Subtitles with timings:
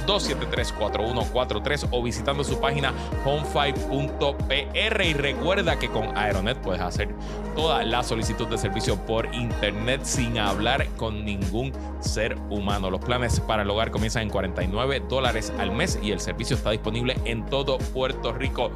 [0.78, 2.92] 273-4143 o visitando su página
[3.24, 5.04] home5.pr.
[5.04, 7.08] Y recuerda que con Aeronet puedes hacer
[7.54, 12.90] toda la solicitud de servicio por Internet sin hablar con ningún ser humano.
[12.90, 16.70] Los planes para el hogar comienzan en 49 dólares al mes y el servicio está
[16.70, 18.70] disponible en todo Puerto Rico.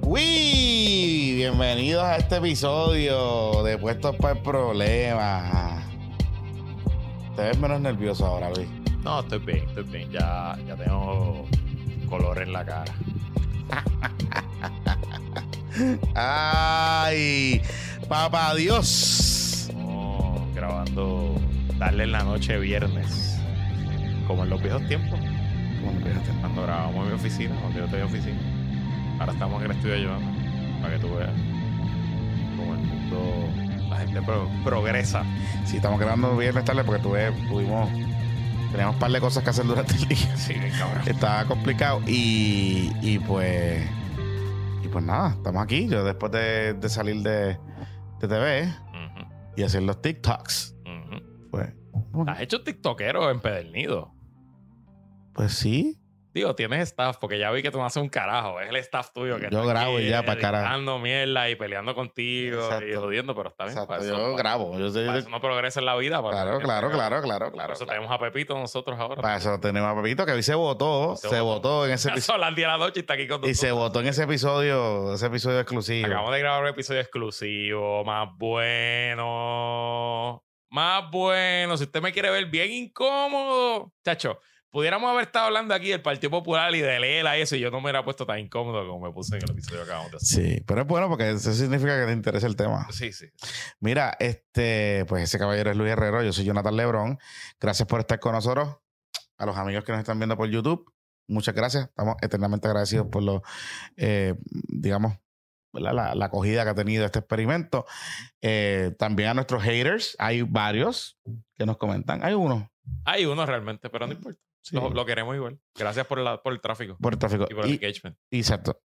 [0.02, 5.81] Uy, bienvenidos a este episodio de Puestos para el Problema.
[7.38, 8.67] Te ves menos nervioso ahora, Luis.
[9.02, 10.11] No, estoy bien, estoy bien.
[10.11, 11.45] Ya, ya tengo
[12.09, 12.94] color en la cara.
[16.14, 17.61] Ay,
[18.09, 19.69] papá Dios.
[19.69, 21.12] Estamos grabando
[21.80, 23.40] darle en la noche viernes.
[24.28, 25.20] Como en los viejos tiempos.
[25.20, 26.32] Bueno, fíjate.
[26.40, 28.38] Cuando grabamos en mi oficina, cuando yo tenía oficina.
[29.20, 30.32] Ahora estamos en el estudio ayudando.
[30.82, 31.30] Para que tú veas
[32.58, 33.50] cómo el mundo,
[33.90, 35.24] la gente pro- progresa.
[35.66, 37.90] Sí, estamos grabando viernes tarde porque tuve, tuvimos,
[38.72, 40.38] teníamos un par de cosas que hacer durante el día.
[40.38, 41.04] Sí, cabrón.
[41.06, 43.86] Estaba complicado y, y pues,
[44.84, 45.88] y pues nada, estamos aquí.
[45.88, 47.58] Yo después de, de salir de,
[48.20, 48.74] de TV
[49.56, 50.72] y hacer los TikToks.
[51.53, 51.69] Pues,
[52.28, 54.12] ¿Has hecho tiktokero empedernido?
[55.36, 56.00] pues sí.
[56.34, 58.59] Digo, tienes staff, porque ya vi que tú no haces un carajo.
[58.59, 60.97] Es el staff tuyo que Yo está grabo aquí y ya, pa' carajo.
[60.97, 63.02] mierda y peleando contigo y Exacto.
[63.02, 63.74] jodiendo, pero está bien.
[63.78, 64.80] Exacto, para eso, yo para- grabo.
[64.80, 66.24] Yo sé- para eso no progresa en la vida.
[66.24, 67.74] para- claro, claro, claro, claro, Por claro.
[67.74, 68.00] eso claro.
[68.02, 69.22] tenemos a Pepito nosotros ahora.
[69.22, 71.70] Para eso tenemos a Pepito, que hoy se votó, Se se, votó.
[71.70, 72.34] votó en ese episodio.
[72.34, 73.58] Son las 10 de la noche y está aquí con Y nosotros.
[73.59, 76.08] se votó en ese episodio, ese episodio exclusivo.
[76.08, 80.44] Acabamos de grabar un episodio exclusivo, más bueno.
[80.73, 81.78] Más bueno.
[81.78, 84.39] Si usted me quiere ver bien incómodo, chacho,
[84.72, 87.69] pudiéramos haber estado hablando aquí del Partido Popular y de Lela y eso, y yo
[87.69, 90.17] no me hubiera puesto tan incómodo como me puse en el episodio que acabamos de
[90.17, 90.45] hacer.
[90.57, 92.88] Sí, pero es bueno porque eso significa que te interesa el tema.
[92.89, 93.28] Sí, sí.
[93.81, 97.19] Mira, este, pues ese caballero es Luis Herrero, yo soy Jonathan Lebrón.
[97.59, 98.78] Gracias por estar con nosotros.
[99.38, 100.91] A los amigos que nos están viendo por YouTube,
[101.28, 101.85] muchas gracias.
[101.85, 103.44] Estamos eternamente agradecidos por lo,
[103.95, 104.34] eh,
[104.69, 105.22] digamos.
[105.73, 107.85] La, la acogida que ha tenido este experimento.
[108.41, 111.17] Eh, también a nuestros haters, hay varios
[111.56, 112.23] que nos comentan.
[112.23, 112.69] Hay uno.
[113.06, 114.39] Hay uno realmente, pero no importa.
[114.61, 114.75] Sí.
[114.75, 115.59] Lo, lo queremos igual.
[115.75, 117.47] Gracias por, la- por el tráfico por el tráfico.
[117.50, 118.17] y por el Y, engagement.
[118.31, 118.81] exacto.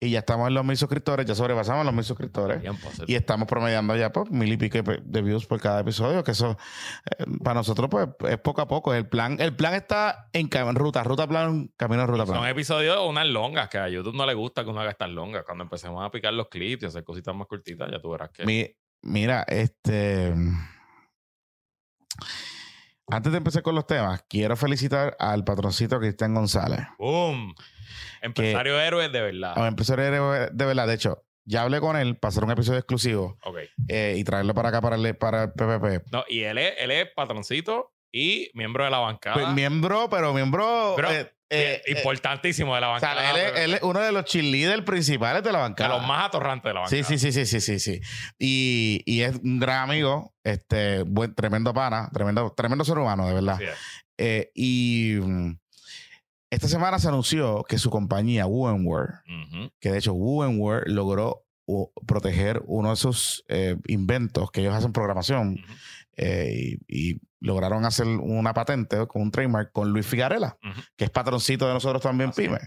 [0.00, 2.58] Y ya estamos en los mil suscriptores, ya sobrepasamos los mil suscriptores.
[2.64, 6.30] Hacer- Y estamos promediando ya pues, mil y pico de views por cada episodio, que
[6.30, 6.56] eso
[7.18, 8.94] eh, para nosotros pues es poco a poco.
[8.94, 12.48] El plan, el plan está en, ruta, ruta plan, camino a ruta Son plan.
[12.48, 15.42] episodios unas longas, que a YouTube no le gusta que uno haga estas longas.
[15.44, 18.46] Cuando empecemos a picar los clips y hacer cositas más cortitas, ya tú verás que.
[18.46, 18.70] Mi-
[19.02, 20.32] mira, este
[23.10, 26.80] antes de empezar con los temas, quiero felicitar al patroncito Cristian González.
[26.98, 27.54] ¡Boom!
[28.20, 29.54] Empresario héroe de verdad.
[29.56, 32.78] Un empresario de de verdad, de hecho, ya hablé con él para hacer un episodio
[32.78, 33.58] exclusivo Ok.
[33.88, 36.12] eh, y traerlo para acá para el, para el PPP.
[36.12, 39.34] No, y él es, él es patroncito y miembro de la bancada.
[39.34, 43.30] Pues, miembro, pero miembro Pero, eh, eh, eh, importantísimo de la O sea, bancada.
[43.30, 45.96] él es, él es uno de los cheerleaders principales de la de bancada.
[45.98, 47.04] los más atorrantes de la bancada.
[47.04, 48.00] Sí, sí, sí, sí, sí, sí, sí.
[48.38, 53.34] Y, y es un gran amigo, este, buen, tremendo pana, tremendo, tremendo ser humano, de
[53.34, 53.58] verdad.
[54.18, 55.58] Eh, y mm,
[56.50, 59.70] esta semana se anunció que su compañía, Wovenware, Ujú.
[59.80, 64.92] que de hecho Wovenware logró uh, proteger uno de sus eh, inventos que ellos hacen
[64.92, 65.58] programación
[66.16, 70.56] eh, y, y lograron hacer una patente con un trademark con Luis Figarela,
[70.96, 72.42] que es patroncito de nosotros también, Así.
[72.42, 72.58] Pyme.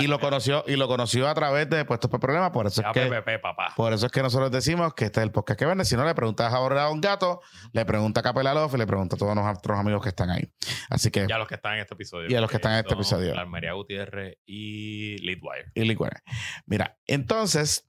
[0.00, 2.88] Y lo conoció, y lo conoció a través de Puestos por Problemas, por eso es
[2.92, 3.06] que.
[3.06, 3.72] PPP, papá.
[3.76, 5.84] Por eso es que nosotros decimos que este es el podcast que vende.
[5.84, 7.40] Si no, le preguntas a a un gato,
[7.72, 10.52] le pregunta a Capela Love y le pregunta a todos nuestros amigos que están ahí.
[10.88, 12.30] Así que, Ya los que están en este episodio.
[12.30, 13.38] Y a los que están en este episodio.
[13.38, 15.72] Almería Gutiérrez y Leadwire.
[15.74, 16.22] y licuar.
[16.66, 17.88] Mira, entonces,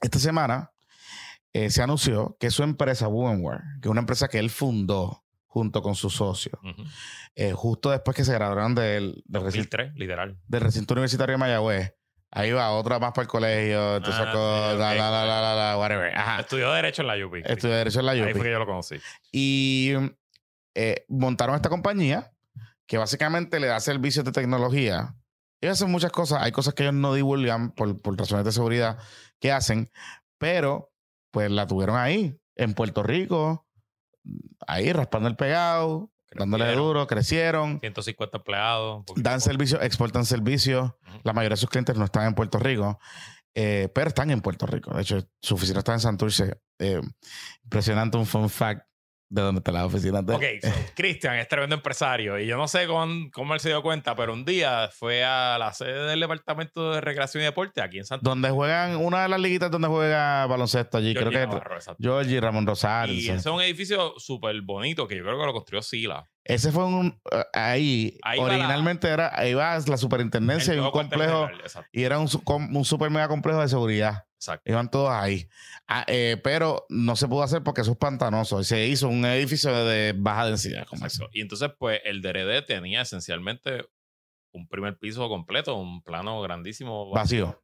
[0.00, 0.72] esta semana
[1.52, 5.82] eh, se anunció que su empresa, Wovenware, que es una empresa que él fundó, junto
[5.82, 6.52] con su socio.
[7.34, 10.38] Eh, justo después que se graduaron del, del, recinto, 2003, literal.
[10.46, 11.94] del recinto universitario de Mayagüez.
[12.30, 14.96] Ahí va otra más para el colegio, te Ah, sacó, sí, la, ok.
[14.96, 16.14] la, la, la, la, la, whatever.
[16.14, 16.40] Ajá.
[16.40, 17.34] Estudió Derecho en la UP.
[17.36, 18.32] Estudió Derecho en la Ahí UPI.
[18.34, 18.96] fue que yo lo conocí.
[19.32, 19.94] Y
[20.74, 22.30] eh, montaron esta compañía
[22.86, 25.14] que básicamente le da servicios de tecnología.
[25.62, 26.42] Ellos hacen muchas cosas.
[26.42, 28.98] Hay cosas que ellos no divulgan por, por razones de seguridad
[29.40, 29.90] que hacen,
[30.36, 30.92] pero
[31.30, 33.66] pues la tuvieron ahí, en Puerto Rico,
[34.66, 36.86] ahí raspando el pegado, dándole Crecieron.
[36.86, 37.80] duro, crecieron.
[37.80, 39.04] 150 empleados.
[39.16, 40.92] Dan servicios, exportan servicios.
[41.22, 42.98] La mayoría de sus clientes no están en Puerto Rico,
[43.54, 44.94] eh, pero están en Puerto Rico.
[44.94, 46.60] De hecho, su oficina está en Santurce.
[46.78, 47.00] Eh,
[47.64, 48.86] impresionante un fun fact
[49.30, 52.66] de dónde está la oficina de Ok, so, Cristian es tremendo empresario y yo no
[52.66, 56.20] sé con- cómo él se dio cuenta, pero un día fue a la sede del
[56.20, 59.88] Departamento de Recreación y Deporte aquí en Santo donde juegan, una de las liguitas donde
[59.88, 61.78] juega baloncesto allí, creo que Navarro.
[62.00, 63.14] Georgie Ramón Rosario.
[63.14, 63.28] Y sí.
[63.30, 66.28] ese es un edificio súper bonito que yo creo que lo construyó Sila.
[66.44, 67.20] Ese fue un.
[67.30, 69.30] eh, ahí, originalmente era.
[69.38, 71.46] Ahí va la superintendencia y un complejo.
[71.48, 72.28] general, Y era un,
[72.74, 74.24] un super mega complejo de seguridad.
[74.38, 74.70] Exacto.
[74.70, 75.48] Iban todos ahí.
[75.86, 78.60] Ah, eh, pero no se pudo hacer porque eso es pantanoso.
[78.60, 80.86] Y se hizo un edificio de baja densidad.
[80.86, 81.06] Como.
[81.32, 83.84] Y entonces, pues, el DRD tenía esencialmente
[84.52, 87.10] un primer piso completo, un plano grandísimo.
[87.10, 87.62] Vacío.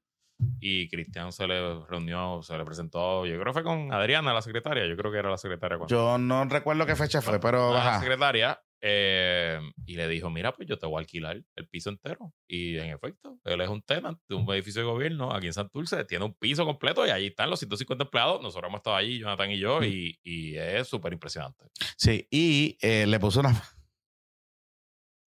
[0.59, 4.43] Y Cristian se le reunió, se le presentó, yo creo que fue con Adriana, la
[4.43, 4.85] secretaria.
[4.87, 5.79] Yo creo que era la secretaria.
[5.79, 8.01] cuando- Yo no recuerdo qué fecha fue, pero ajá.
[8.01, 12.35] secretaria eh, y le dijo, mira, pues yo te voy a alquilar el piso entero.
[12.47, 16.05] Y en efecto, él es un tenant de un edificio de gobierno aquí en Santurce,
[16.05, 18.43] tiene un piso completo y allí están los 150 empleados.
[18.43, 19.85] Nosotros hemos estado allí, Jonathan y yo, Mm.
[19.85, 21.65] y, y es súper impresionante.
[21.97, 23.51] Sí, y eh, le puso una.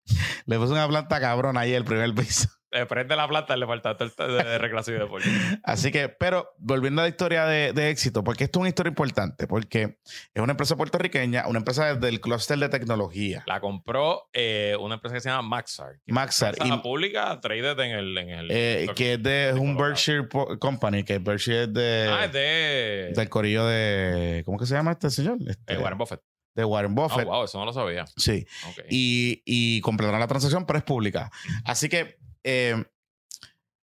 [0.46, 2.48] le puso una planta cabrón ahí el primer piso.
[2.76, 5.28] Eh, prende la planta del departamento de, recreación y deporte.
[5.62, 8.90] Así que, pero volviendo a la historia de, de éxito, porque esto es una historia
[8.90, 9.98] importante, porque
[10.34, 13.44] es una empresa puertorriqueña, una empresa del clúster de tecnología.
[13.46, 16.00] La compró eh, una empresa que se llama Maxar.
[16.06, 18.18] Maxar, es y- pública traded en el...
[18.18, 19.76] En el eh, que es de un.
[19.76, 20.28] Berkshire
[20.58, 24.42] Company, que Berkshire es de, ah, es de, del corillo de.
[24.44, 25.38] ¿Cómo que se llama este señor?
[25.46, 26.20] Este, eh, Warren Buffett.
[26.54, 27.26] De Warren Oh, Buffett.
[27.26, 28.06] wow, eso no lo sabía.
[28.16, 28.46] Sí.
[28.88, 31.30] Y, y completaron la transacción, pero es pública.
[31.64, 32.84] Así que eh,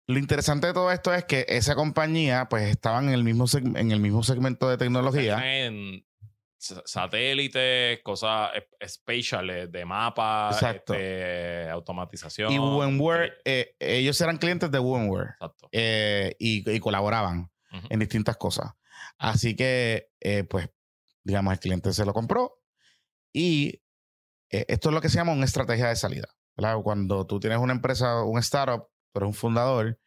[0.08, 3.92] lo interesante de todo esto es que esa compañía, pues, estaban en el mismo, en
[3.92, 5.66] el mismo segmento de tecnología.
[5.66, 6.06] en
[6.58, 12.52] sa- satélites, cosas eh, espaciales de mapas, este, automatización.
[12.52, 15.70] Y Wovenware, Eh, eh, ellos eran clientes de Wovenware Exacto.
[15.72, 18.72] eh, y, y colaboraban en distintas cosas.
[19.20, 20.70] Así que, eh, pues,
[21.24, 22.60] digamos, el cliente se lo compró
[23.32, 23.84] y
[24.50, 26.28] esto es lo que se llama una estrategia de salida.
[26.60, 26.82] ¿Verdad?
[26.84, 29.98] Cuando tú tienes una empresa, un startup, tú eres un fundador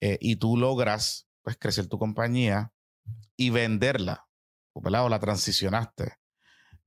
[0.00, 2.72] eh, y tú logras pues, crecer tu compañía
[3.36, 4.26] y venderla,
[4.74, 5.04] ¿verdad?
[5.04, 6.16] o la transicionaste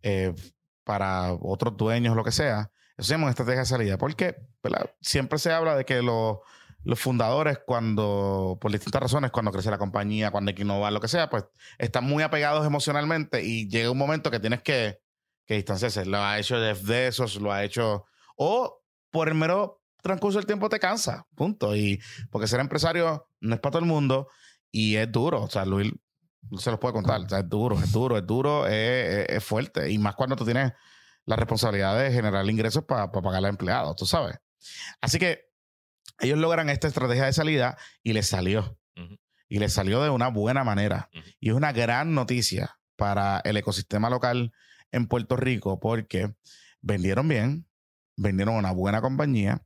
[0.02, 0.36] eh,
[0.84, 2.70] para otros dueños, lo que sea.
[2.98, 3.98] Eso se llama una estrategia de salida.
[3.98, 4.92] Porque ¿verdad?
[5.00, 10.32] siempre se habla de que los fundadores, cuando, por distintas razones, cuando crece la compañía,
[10.32, 11.46] cuando hay que innovar, lo que sea, pues
[11.78, 15.00] están muy apegados emocionalmente y llega un momento que tienes que,
[15.46, 16.06] que distanciarse.
[16.06, 18.06] Lo ha hecho Jeff Bezos, lo ha hecho.
[18.36, 18.84] O
[19.18, 21.76] por el mero transcurso del tiempo te cansa, punto.
[21.76, 22.00] Y
[22.30, 24.28] porque ser empresario no es para todo el mundo
[24.72, 25.42] y es duro.
[25.42, 25.92] O sea, Luis
[26.60, 27.22] se los puede contar.
[27.22, 29.90] O sea, es duro, es duro, es duro, es, fuerte.
[29.90, 30.72] Y más cuando tú tienes
[31.26, 34.38] la responsabilidad de generar ingresos para pagar a empleados, tú sabes.
[35.02, 35.50] Así que
[36.20, 38.78] ellos logran esta estrategia de salida y les salió.
[39.50, 41.10] Y les salió de una buena manera.
[41.40, 44.54] Y es una gran noticia para el ecosistema local
[44.92, 46.36] en Puerto Rico porque
[46.82, 47.68] vendieron bien,
[48.18, 49.64] vendieron una buena compañía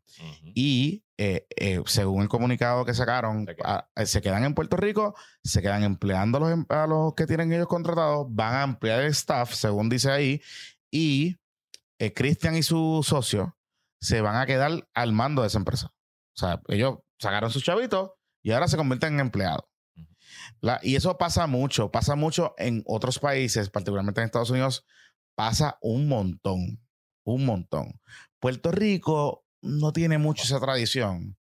[0.53, 3.72] y eh, eh, según el comunicado que sacaron, Se quedan.
[3.72, 7.13] a- eh, se quedan en Puerto Rico, se quedan empleando a los, em- a los
[7.15, 10.41] que tienen ellos contratados, van a ampliar el staff, según dice ahí,
[10.91, 11.38] y
[12.00, 13.55] eh, Cristian y su socio
[14.00, 15.88] se van a quedar al mando de esa empresa.
[16.36, 18.12] O sea, ellos sacaron sus chavitos
[18.43, 19.65] y ahora se convierten en empleados.
[20.60, 24.86] La- y eso pasa mucho, pasa mucho en otros países, particularmente en Estados Unidos,
[25.36, 26.81] pasa un montón,
[27.24, 28.00] un montón.
[28.41, 31.38] Puerto Rico no tiene mucho esa tradición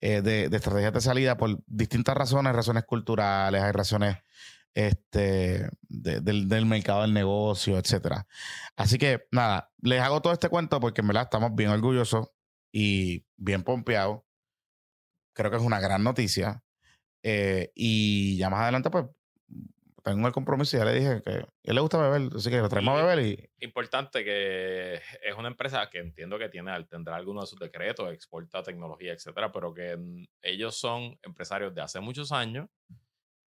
[0.00, 4.18] eh, de, de estrategias de salida por distintas razones, razones culturales, hay razones
[4.74, 8.26] este, de- del, mercado del negocio, etcétera.
[8.76, 12.28] Así que nada, les hago todo este cuento porque en verdad estamos bien orgullosos
[12.72, 14.20] y bien pompeados.
[15.34, 16.62] Creo que es una gran noticia.
[17.22, 19.06] Eh, y ya más adelante, pues,
[20.04, 22.58] tengo el compromiso y ya le dije que a él le gusta beber, así que
[22.58, 27.16] lo traemos a beber y Importante que es una empresa que entiendo que tiene, tendrá
[27.16, 29.98] algunos de sus decretos, exporta tecnología, etcétera, pero que
[30.42, 32.68] ellos son empresarios de hace muchos años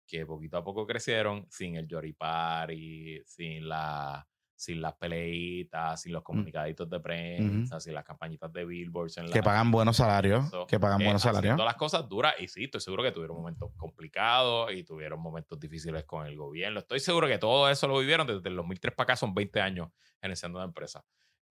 [0.05, 4.27] que poquito a poco crecieron sin el Yoripari, sin la
[4.61, 9.17] sin las peleitas, sin los comunicaditos de prensa, sin las campañitas de billboards.
[9.17, 10.45] En que pagan buenos salarios.
[10.45, 11.53] Eso, Que pagan eh, buenos salarios.
[11.53, 15.59] haciendo las cosas duras y sí, estoy seguro que tuvieron momentos complicados y tuvieron momentos
[15.59, 16.79] difíciles con el gobierno.
[16.79, 19.89] Estoy seguro que todo eso lo vivieron desde el 2003 para acá, son 20 años
[20.21, 21.03] gerenciando una empresa.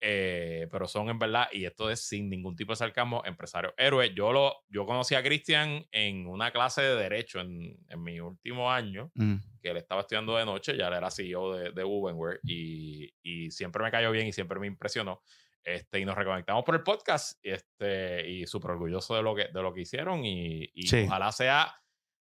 [0.03, 4.13] Eh, pero son en verdad, y esto es sin ningún tipo de sarcasmo, empresarios héroes.
[4.15, 8.71] Yo, lo, yo conocí a Cristian en una clase de Derecho en, en mi último
[8.73, 9.35] año, Mm.
[9.61, 13.51] que él estaba estudiando de noche, ya él era CEO de, de Wovenware y, y
[13.51, 15.23] siempre me cayó bien y siempre me impresionó.
[15.63, 19.63] Este, y nos reconectamos por el podcast este, y súper orgulloso de lo que, de
[19.63, 21.05] lo que hicieron y, y Sí.
[21.07, 21.75] ojalá sea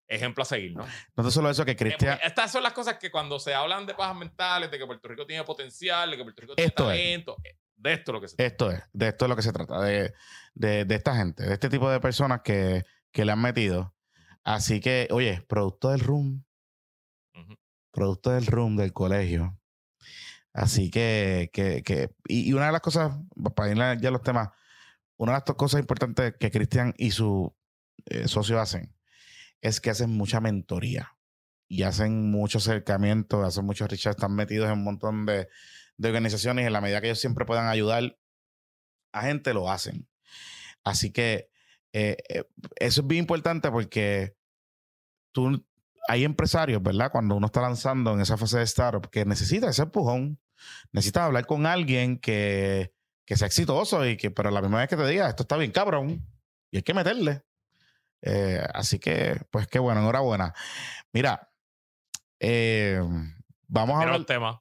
[0.09, 0.87] ejemplo a seguir, ¿no?
[1.17, 2.19] No tan solo eso que Cristian.
[2.23, 5.27] Estas son las cosas que cuando se hablan de pajas mentales, de que Puerto Rico
[5.27, 6.97] tiene potencial, de que Puerto Rico tiene Esto es.
[6.99, 9.43] talento, eh, de esto es lo que se Esto es, de esto es lo que
[9.43, 10.15] se trata, de,
[10.55, 13.95] de, de esta gente, de este tipo de personas que, que le han metido.
[14.45, 16.45] Así que, oye, producto del room,
[17.35, 17.55] Ujú.
[17.93, 19.59] producto del room del colegio.
[20.53, 23.13] Así que, que, que y, y una de las cosas,
[23.55, 24.49] para ir ya a los temas,
[25.17, 27.55] una de las cosas importantes que Cristian y su
[28.07, 28.95] eh, socio hacen
[29.61, 31.17] es que hacen mucha mentoría
[31.69, 35.49] y hacen mucho acercamiento, hacen muchos research, están metidos en un montón de,
[35.97, 38.19] de organizaciones en la medida que ellos siempre puedan ayudar
[39.13, 40.09] a gente, lo hacen.
[40.85, 41.51] Así que
[41.93, 42.45] eh, eh,
[42.77, 44.37] eso es bien importante porque
[45.33, 45.65] tú,
[46.09, 47.11] hay empresarios, ¿verdad?
[47.11, 50.39] Cuando uno está lanzando en esa fase de startup, que necesita ese empujón,
[50.93, 52.93] necesitas hablar con alguien que,
[53.25, 55.73] que sea exitoso y que, pero la misma vez que te diga, esto está bien
[55.73, 56.25] cabrón
[56.71, 57.43] y hay que meterle.
[58.23, 60.55] Eh, así que, pues qué bueno, enhorabuena.
[61.13, 61.51] Mira,
[62.41, 63.01] eh,
[63.67, 64.19] vamos a hablar.
[64.19, 64.57] los temas.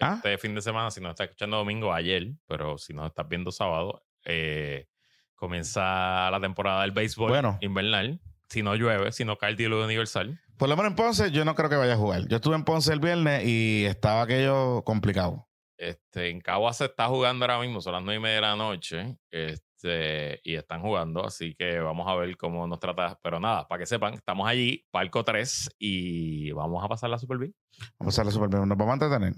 [0.00, 0.14] ¿Ah?
[0.16, 3.52] Este fin de semana, si nos estás escuchando domingo, ayer, pero si nos estás viendo
[3.52, 4.86] sábado, eh,
[5.34, 7.58] comienza la temporada del béisbol Bueno.
[7.60, 8.20] invernal.
[8.48, 10.40] Si no llueve, si no cae el diluvio universal.
[10.56, 12.26] Por lo menos en Ponce, yo no creo que vaya a jugar.
[12.28, 15.48] Yo estuve en Ponce el viernes y estaba aquello complicado.
[15.78, 18.56] Este, en Cagua se está jugando ahora mismo, son las nueve y media de la
[18.56, 19.16] noche.
[19.30, 23.18] Este, y están jugando, así que vamos a ver cómo nos trata.
[23.22, 27.54] Pero nada, para que sepan, estamos allí, Palco 3, y vamos a pasarla súper bien.
[27.98, 28.68] Vamos a hacerlo súper bien.
[28.68, 29.32] Nos vamos a entretener.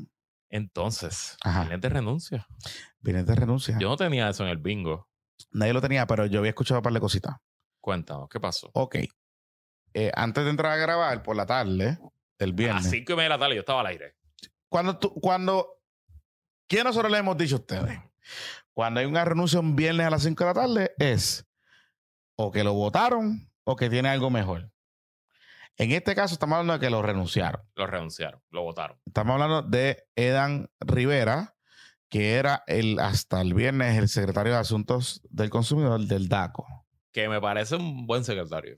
[0.53, 1.39] Entonces,
[1.81, 2.47] de renuncia.
[3.01, 3.79] Vienes de renuncia.
[3.81, 5.09] Yo no tenía eso en el bingo.
[5.51, 7.37] Nadie lo tenía, pero yo había escuchado un par de cositas.
[7.81, 8.71] Cuéntanos, ¿qué pasó?
[8.75, 8.97] Ok.
[9.95, 11.99] Eh, antes de entrar a grabar por la tarde,
[12.39, 12.83] el A viernes.
[12.85, 14.15] las 5 y media de la tarde yo estaba al aire.
[14.69, 15.81] Cuando tú, cuando.
[16.69, 17.99] ¿Quién nosotros le hemos dicho a ustedes?
[18.75, 21.47] Cuando hay una renuncia un viernes a las 5 de la tarde, es
[22.37, 24.72] o que lo votaron o que tiene algo mejor.
[25.79, 27.63] En este caso, estamos hablando de que lo renunciaron.
[27.75, 28.99] Lo renunciaron, lo votaron.
[29.07, 31.57] Estamos hablando de Edan Rivera,
[32.09, 36.67] que era el hasta el viernes el secretario de Asuntos del Consumidor del DACO.
[37.13, 38.77] Que me parece un buen secretario.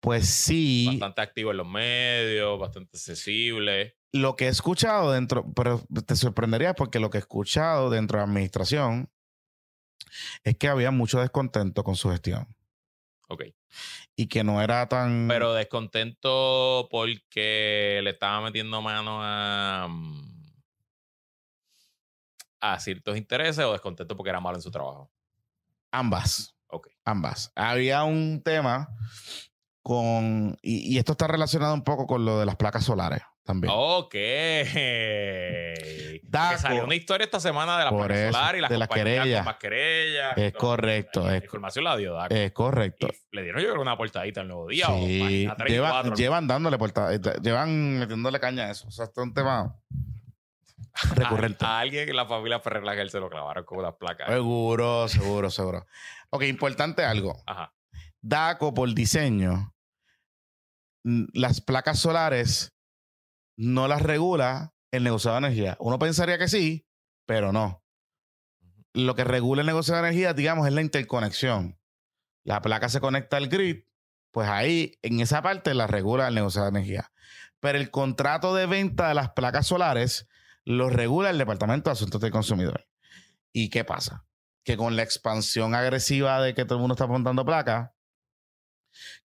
[0.00, 3.96] Pues sí, Bastante activo en los medios, bastante accesible.
[4.12, 8.24] lo que he escuchado dentro, pero te sorprendería porque lo que he escuchado dentro de
[8.26, 9.10] la administración
[10.42, 12.46] es que había mucho descontento con su gestión
[13.28, 13.44] Ok.
[14.16, 15.26] Y que no era tan...
[15.28, 20.52] Pero descontento porque le estaba metiendo mano a, mm,
[22.60, 25.10] a ciertos intereses o descontento porque era malo en su trabajo.
[25.90, 26.88] ambas, Ok.
[27.04, 27.52] ambas.
[27.54, 28.88] Había un tema
[29.82, 30.56] con...
[30.62, 33.72] Y, y esto está relacionado un poco con lo de las placas solares también.
[33.76, 34.10] Ok.
[34.10, 36.58] Que Daco.
[36.58, 39.18] salió una historia esta semana de la Por eso, solar y las de las compañías
[39.20, 39.38] querellas.
[39.40, 40.38] con más querellas.
[40.38, 42.34] Es correcto, La es- información la dio Daco.
[42.34, 43.08] Es correcto.
[43.30, 46.14] Y le dieron yo creo una portadita el nuevo día o Sí, lleva- cuatro.
[46.16, 48.88] llevan dándole porta- eh, llevan metiéndole caña a eso.
[48.88, 49.76] O sea, esto es un tema
[51.14, 51.64] recurrente.
[51.64, 54.28] A, a alguien en la familia Ferrer Laguer se lo clavaron con las placas.
[54.28, 55.86] Seguro, seguro, seguro.
[56.30, 57.36] Ok, importante algo.
[57.46, 57.72] Ajá.
[58.20, 59.74] DACO por diseño,
[61.04, 62.73] las placas solares
[63.56, 65.76] no las regula el negociado de energía.
[65.80, 66.86] Uno pensaría que sí,
[67.26, 67.84] pero no.
[68.92, 71.78] Lo que regula el negocio de energía, digamos, es la interconexión.
[72.44, 73.84] La placa se conecta al grid,
[74.30, 77.12] pues ahí, en esa parte, la regula el negocio de energía.
[77.60, 80.28] Pero el contrato de venta de las placas solares
[80.64, 82.86] lo regula el Departamento de Asuntos del Consumidor.
[83.52, 84.26] ¿Y qué pasa?
[84.64, 87.90] Que con la expansión agresiva de que todo el mundo está apuntando placas,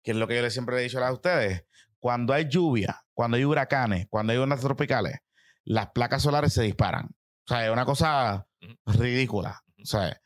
[0.03, 1.65] que es lo que yo siempre he dicho a ustedes,
[1.99, 5.19] cuando hay lluvia, cuando hay huracanes, cuando hay ondas tropicales,
[5.63, 7.05] las placas solares se disparan.
[7.05, 8.47] O sea, es una cosa
[8.85, 9.61] ridícula.
[9.81, 10.19] O sea,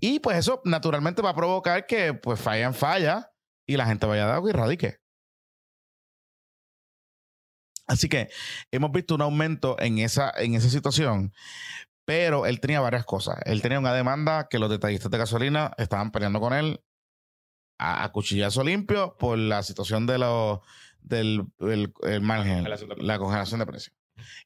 [0.00, 3.32] y pues eso naturalmente va a provocar que pues fallan falla
[3.66, 4.98] y la gente vaya a dar y radique.
[7.86, 8.28] Así que
[8.72, 11.32] hemos visto un aumento en esa, en esa situación,
[12.04, 13.36] pero él tenía varias cosas.
[13.44, 16.80] Él tenía una demanda que los detallistas de gasolina estaban peleando con él
[17.78, 20.60] a, a cuchillazo limpio por la situación de los
[21.06, 23.06] del el, el margen, Congelación de precios.
[23.08, 23.96] la congelación de precios.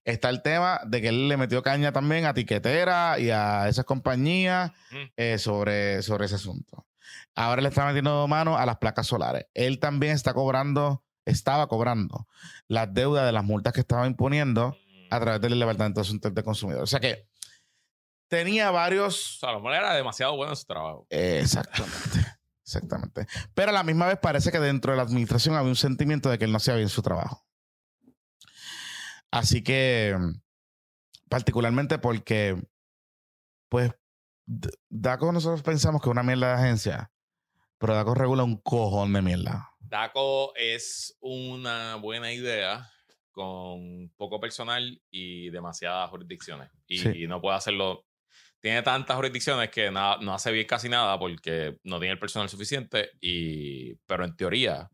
[0.04, 3.84] Está el tema de que él le metió caña también a Tiquetera y a esas
[3.84, 4.96] compañías Mm.
[5.16, 6.86] eh, sobre, sobre ese asunto.
[7.36, 9.46] Ahora le está metiendo mano a las placas solares.
[9.54, 12.26] Él también está cobrando, estaba cobrando
[12.66, 14.76] las deudas de las multas que estaba imponiendo
[15.10, 16.82] a través del Departamento de Asuntos de Consumidor.
[16.82, 17.28] O sea que
[18.28, 21.06] tenía varios O sea, a lo mejor era demasiado bueno en su trabajo.
[21.10, 22.39] Exactamente.
[22.70, 23.26] Exactamente.
[23.52, 26.38] Pero a la misma vez parece que dentro de la administración había un sentimiento de
[26.38, 27.44] que él no hacía bien su trabajo.
[29.32, 30.16] Así que,
[31.28, 32.62] particularmente porque,
[33.68, 33.92] pues,
[34.88, 37.12] DACO nosotros pensamos que es una mierda de agencia,
[37.78, 39.70] pero DACO regula un cojón de mierda.
[39.80, 42.88] DACO es una buena idea
[43.32, 46.70] con poco personal y demasiadas jurisdicciones.
[46.86, 47.26] Y Sí.
[47.26, 48.04] no puede hacerlo.
[48.60, 52.48] Tiene tantas jurisdicciones que nada- no hace bien casi nada porque no tiene el personal
[52.48, 53.10] suficiente.
[53.20, 54.90] Y, pero en teoría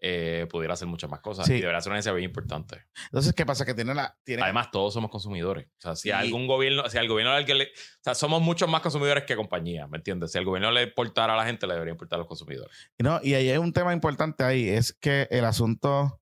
[0.00, 1.44] eh, pudiera hacer muchas más cosas.
[1.46, 1.54] Sí.
[1.54, 2.84] Y debería ser una agencia bien importante.
[3.06, 3.66] Entonces, ¿qué pasa?
[3.66, 4.16] Que tiene la...
[4.22, 5.66] Tiene, Además, todos somos consumidores.
[5.66, 7.64] O sea, si Y- algún gobierno, si al gobierno al que le.
[7.64, 10.30] O sea, somos muchos más consumidores que compañías, ¿me entiendes?
[10.30, 12.90] Si al gobierno le importara a la gente, le debería importar a los consumidores.
[13.00, 16.20] No, y ahí hay un tema importante ahí, es que el asunto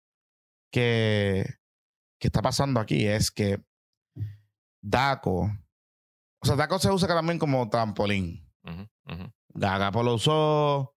[0.72, 1.44] que,
[2.18, 3.58] que está pasando aquí es que
[4.80, 5.50] DACO,
[6.50, 8.46] o sea, se usa también como trampolín.
[8.64, 9.32] Ujú.
[9.54, 10.96] Gagapo lo usó,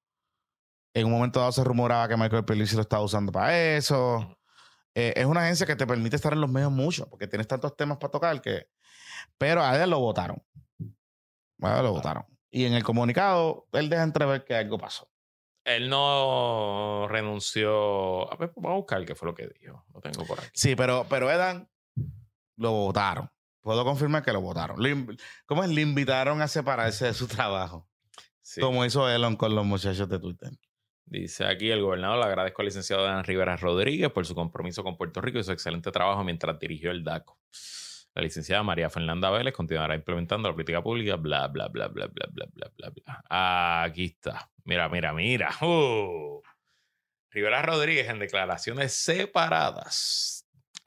[0.94, 4.38] en un momento dado se rumoraba que Michael Pelisi lo estaba usando para eso.
[4.96, 7.76] Eh, es una agencia que te permite estar en los medios mucho, porque tienes tantos
[7.76, 8.68] temas para tocar que...
[9.38, 10.42] Pero a él lo votaron.
[11.62, 12.26] A él lo votaron.
[12.52, 15.10] Y en el comunicado, él deja entrever que algo pasó.
[15.64, 18.32] Él no renunció.
[18.32, 19.86] A ver, vamos a buscar qué fue lo que dijo.
[19.94, 20.50] Lo tengo por aquí.
[20.54, 21.70] Sí, pero, pero Edan
[22.58, 23.30] lo votaron.
[23.70, 24.80] Puedo confirmar que lo votaron.
[25.46, 25.70] ¿Cómo es?
[25.70, 27.88] Le invitaron a separarse de su trabajo.
[28.42, 28.62] Sí.
[28.62, 30.50] Como hizo Elon con los muchachos de Twitter.
[31.06, 34.98] Dice aquí el gobernador le agradezco al licenciado Dan Rivera Rodríguez por su compromiso con
[34.98, 37.38] Puerto Rico y su excelente trabajo mientras dirigió el DACO.
[38.16, 42.28] La licenciada María Fernanda Vélez continuará implementando la política pública, bla, bla, bla, bla, bla,
[42.32, 43.84] bla, bla, bla, bla.
[43.84, 44.50] Aquí está.
[44.64, 45.52] Mira, mira, mira.
[45.62, 46.42] Uh.
[47.30, 50.39] Rivera Rodríguez en declaraciones separadas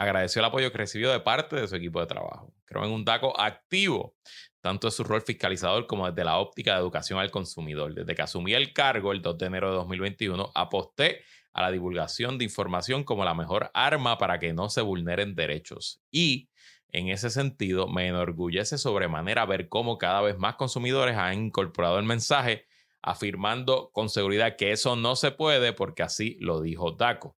[0.02, 2.54] agradeció el apoyo que recibió de parte de su equipo de trabajo.
[2.64, 4.16] Creo en un DACO activo,
[4.60, 7.94] tanto en su rol fiscalizador como desde la óptica de educación al consumidor.
[7.94, 12.38] Desde que asumí el cargo el 2 de enero de 2021, aposté a la divulgación
[12.38, 16.02] de información como la mejor arma para que no se vulneren derechos.
[16.10, 16.48] Y
[16.88, 22.04] en ese sentido, me enorgullece sobremanera ver cómo cada vez más consumidores han incorporado el
[22.04, 22.66] mensaje
[23.02, 27.36] afirmando con seguridad que eso no se puede porque así lo dijo DACO,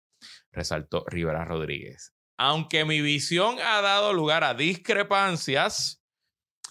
[0.51, 2.14] resaltó Rivera Rodríguez.
[2.37, 6.03] Aunque mi visión ha dado lugar a discrepancias,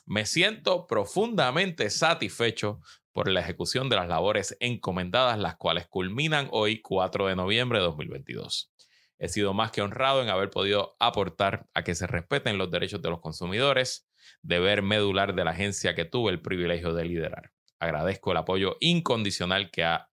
[0.04, 2.80] me siento profundamente satisfecho
[3.12, 7.84] por la ejecución de las labores encomendadas, las cuales culminan hoy 4 de noviembre de
[7.84, 8.72] 2022.
[9.18, 13.00] He sido más que honrado en haber podido aportar a que se respeten los derechos
[13.00, 14.06] de los consumidores,
[14.42, 17.52] deber medular de la agencia que tuve el privilegio de liderar.
[17.78, 20.10] Agradezco el apoyo incondicional que ha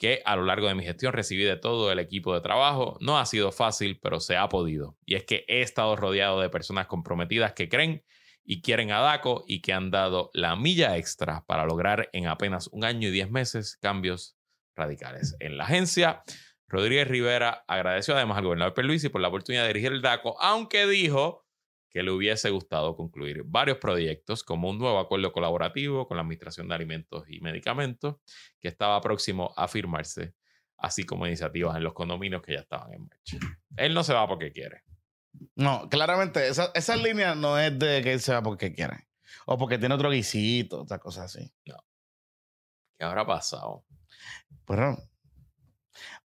[0.00, 2.96] que a lo largo de mi gestión recibí de todo el equipo de trabajo.
[3.00, 4.96] No ha sido fácil, pero se ha podido.
[5.04, 8.02] Y es que he estado rodeado de personas comprometidas que creen
[8.42, 12.68] y quieren a DACO y que han dado la milla extra para lograr en apenas
[12.68, 14.38] un año y diez meses cambios
[14.74, 16.22] radicales en la agencia.
[16.66, 20.86] Rodríguez Rivera agradeció además al gobernador Perluisi por la oportunidad de dirigir el DACO, aunque
[20.86, 21.44] dijo
[21.90, 26.68] que le hubiese gustado concluir varios proyectos, como un nuevo acuerdo colaborativo con la Administración
[26.68, 28.16] de Alimentos y Medicamentos,
[28.60, 30.34] que estaba próximo a firmarse,
[30.78, 33.38] así como iniciativas en los condominios que ya estaban en marcha.
[33.76, 34.84] Él no se va porque quiere.
[35.56, 39.08] No, claramente, esa, esa línea no es de que él se va porque quiere.
[39.46, 41.52] O porque tiene otro guisito, otra cosa así.
[41.64, 43.84] ¿Qué habrá pasado?
[44.66, 44.96] Pero,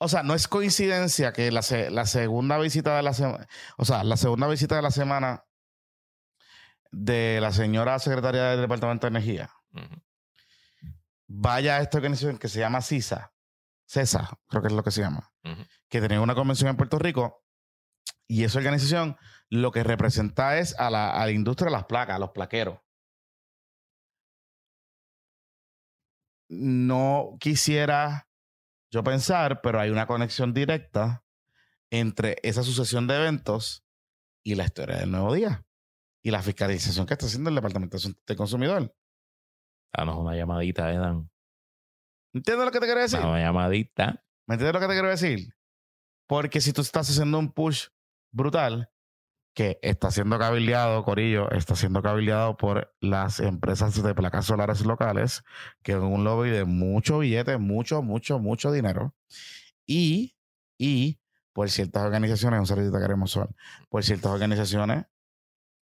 [0.02, 3.46] o sea, no es coincidencia que la, se- la segunda visita de la semana,
[3.78, 5.44] o sea, la segunda visita de la semana
[6.90, 9.50] de la señora secretaria del Departamento de Energía
[11.26, 13.32] vaya a esta organización que se llama CISA,
[13.88, 15.32] CESA, creo que es lo que se llama,
[15.88, 17.42] que tenía una convención en Puerto Rico
[18.28, 19.16] y esa organización
[19.48, 22.78] lo que representa es a la, a la industria de las placas, a los plaqueros.
[26.48, 28.28] No quisiera
[28.92, 31.24] yo pensar, pero hay una conexión directa
[31.90, 33.84] entre esa sucesión de eventos
[34.44, 35.64] y la historia del nuevo día
[36.22, 38.94] y la fiscalización que está haciendo el Departamento de Consumidor.
[39.96, 41.30] Danos una llamadita, Edan.
[42.34, 43.18] ¿Entiendes lo que te quiero decir?
[43.18, 44.24] Danos una llamadita.
[44.46, 45.54] ¿Me entiendes lo que te quiero decir?
[46.28, 47.88] Porque si tú estás haciendo un push
[48.30, 48.91] brutal,
[49.54, 55.42] que está siendo cabildeado, Corillo, está siendo cabildeado por las empresas de placas solares locales,
[55.82, 59.14] que es un lobby de mucho billete, mucho, mucho, mucho dinero.
[59.86, 60.36] Y,
[60.78, 61.20] y
[61.52, 63.54] por ciertas organizaciones, un saludito a Karen Sol,
[63.90, 65.04] por ciertas organizaciones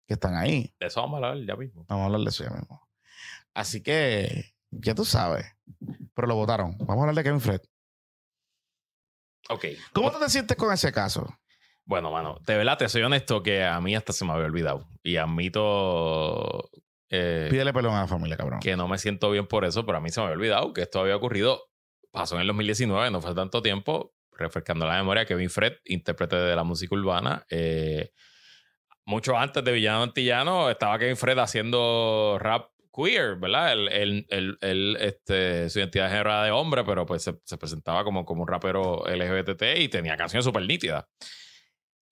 [0.07, 0.74] que están ahí.
[0.79, 1.87] De eso vamos a hablar ya mismo.
[1.88, 2.87] Vamos a hablar de eso ya mismo.
[3.55, 5.46] Así que, ya tú sabes.
[6.14, 6.77] Pero lo votaron.
[6.79, 7.61] Vamos a hablar de Kevin Fred.
[9.48, 9.64] Ok.
[9.92, 11.38] ¿Cómo tú te sientes con ese caso?
[11.87, 14.87] Bueno, mano, de verdad te soy honesto que a mí hasta se me había olvidado.
[15.03, 16.70] Y admito
[17.11, 18.61] eh, Pídele perdón a la familia, cabrón.
[18.61, 20.83] que no me siento bien por eso, pero a mí se me había olvidado que
[20.83, 21.62] esto había ocurrido.
[22.11, 24.14] Pasó en el 2019, no fue tanto tiempo.
[24.37, 27.44] Refrescando la memoria, Kevin Fred, intérprete de la música urbana.
[27.51, 28.11] eh,
[29.07, 33.73] mucho antes de Villano Antillano estaba Kevin Fred haciendo rap queer, ¿verdad?
[33.73, 38.03] Él, él- él- él, este, su identidad era de hombre, pero pues se, se presentaba
[38.03, 41.05] como, como un rapero LGBT y tenía canciones súper nítidas.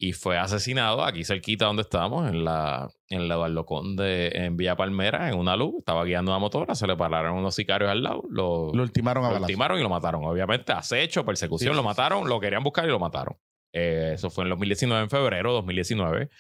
[0.05, 4.75] Y fue asesinado aquí cerquita donde estamos, en la, en la Eduardo Conde, en Villa
[4.75, 5.77] Palmera, en una luz.
[5.79, 9.31] Estaba guiando una motora, se le pararon unos sicarios al lado, lo, Lo ultimaron a
[9.31, 10.25] lo ultimaron y lo mataron.
[10.25, 13.37] Obviamente, acecho, persecución, Sí, lo sí, mataron, lo querían buscar y lo mataron.
[13.73, 16.31] Eh, eso fue en 2019, en febrero 2019.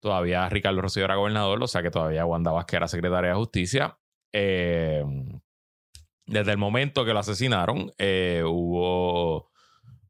[0.00, 3.96] Todavía Ricardo Rosselló era gobernador, o sea que todavía Wanda Vázquez era secretaria de Justicia.
[4.32, 5.04] Eh,
[6.26, 9.52] desde el momento que lo asesinaron, eh, hubo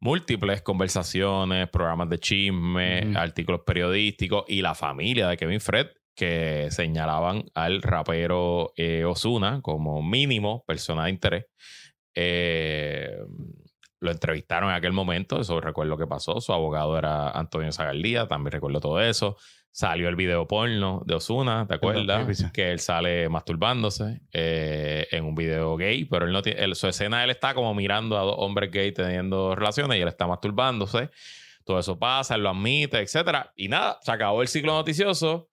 [0.01, 7.45] múltiples conversaciones, programas de chisme, artículos periodísticos y la familia de Kevin Fred que señalaban
[7.55, 11.45] al rapero eh, Osuna como mínimo persona de interés.
[12.15, 13.19] Eh,
[14.01, 16.41] lo entrevistaron en aquel momento, eso recuerdo que pasó.
[16.41, 19.37] Su abogado era Antonio Zagaldía, también recuerdo todo eso.
[19.79, 22.27] Salió el video porno de Osuna, ¿te acuerdas?
[22.55, 26.87] Que él sale masturbándose eh, en un video gay, pero él no tiene, él- su
[26.89, 31.11] escena él está como mirando a dos hombres gay teniendo relaciones y él está masturbándose.
[31.63, 33.53] Todo eso pasa, él lo admite, etcétera.
[33.55, 35.51] Y nada, se acabó el ciclo noticioso.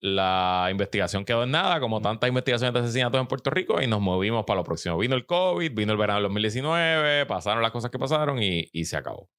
[0.00, 4.02] La investigación quedó en nada, como tantas investigaciones de asesinatos en Puerto Rico, y nos
[4.02, 4.98] movimos para lo próximo.
[4.98, 8.84] Vino el COVID, vino el verano del 2019, pasaron las cosas que pasaron y, y
[8.84, 9.30] se acabó.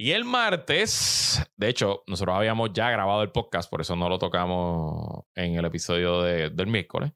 [0.00, 4.16] Y el martes, de hecho, nosotros habíamos ya grabado el podcast, por eso no lo
[4.20, 7.10] tocamos en el episodio de- del miércoles.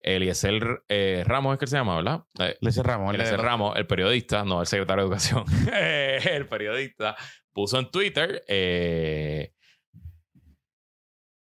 [0.00, 2.24] Eliezer eh, Ramos es que se llama, ¿verdad?
[2.40, 3.12] Eh, Le cerramos.
[3.12, 7.14] le Eliezer Ramos, el periodista, no el secretario de Educación, eh, el periodista,
[7.52, 9.52] puso en Twitter, eh,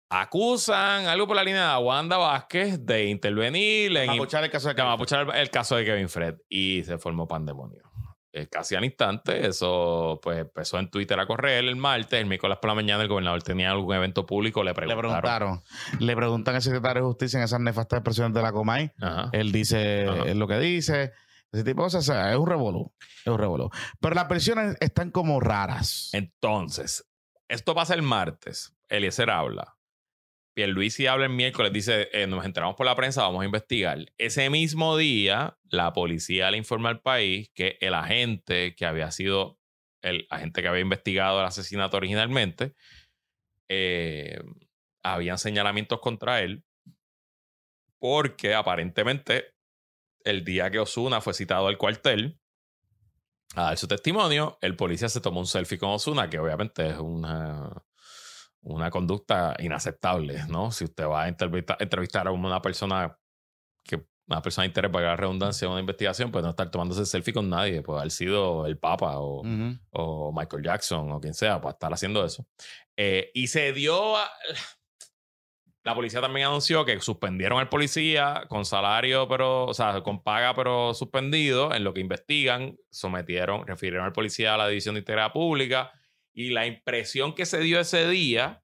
[0.09, 5.49] acusan algo por la línea de Wanda Vázquez de intervenir en Mapuchar caso de el
[5.51, 7.83] caso de Kevin Fred y se formó pandemonio.
[8.35, 12.57] Eh, casi al instante, eso pues empezó en Twitter a correr el martes, el miércoles
[12.59, 15.11] por la mañana el gobernador tenía algún evento público, le Le preguntaron.
[15.11, 15.61] preguntaron.
[15.99, 18.91] Le preguntan al secretario de Justicia en esas nefastas expresiones de la Comay.
[18.99, 19.29] Ajá.
[19.33, 20.33] Él dice Ajá.
[20.33, 21.11] lo que dice.
[21.51, 22.09] Ese tipo de cosas.
[22.09, 22.91] O sea, es un revolú.
[23.23, 23.69] Es un revolú.
[23.99, 26.09] Pero las versiones están como raras.
[26.13, 27.05] Entonces,
[27.47, 28.73] esto pasa el martes.
[28.89, 29.75] Eliezer habla.
[30.53, 33.99] Pierluisi habla el miércoles, dice, eh, nos enteramos por la prensa, vamos a investigar.
[34.17, 39.59] Ese mismo día, la policía le informa al país que el agente que había sido
[40.03, 42.75] el agente que había investigado el asesinato originalmente,
[43.69, 44.39] eh,
[45.01, 46.63] habían señalamientos contra él
[47.99, 49.55] porque aparentemente
[50.25, 52.37] el día que Osuna fue citado al cuartel
[53.55, 56.97] a dar su testimonio, el policía se tomó un selfie con Osuna, que obviamente es
[56.97, 57.71] una,
[58.63, 60.71] una conducta inaceptable, ¿no?
[60.71, 63.17] Si usted va a entrevista- entrevistar a una persona
[63.85, 67.05] que una persona de interés para la redundancia en una investigación, pues no estar tomándose
[67.05, 69.43] selfie con nadie, puede haber sido el Papa o,
[69.91, 72.45] o Michael Jackson o quien sea, para estar haciendo eso.
[72.95, 74.15] Eh, y se dio.
[74.15, 74.31] a-
[75.85, 80.53] La policía también anunció que suspendieron al policía con salario, pero, o sea, con paga,
[80.55, 81.73] pero suspendido.
[81.73, 85.91] En lo que investigan, sometieron, refirieron al policía a la División de Integridad Pública.
[86.33, 88.63] Y la impresión que se dio ese día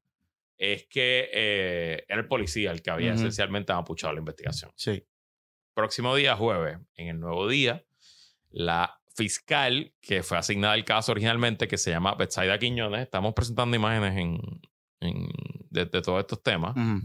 [0.58, 5.03] es que eh, era el policía el que había esencialmente amapuchado la investigación Sí.
[5.73, 7.86] próximo día, jueves, en el nuevo día,
[8.49, 13.75] la fiscal que fue asignada al caso originalmente, que se llama Betsaida Quiñones, estamos presentando
[13.75, 14.39] imágenes en,
[15.01, 15.29] en-
[15.69, 16.75] de, de todos estos temas.
[16.75, 17.01] Ujú.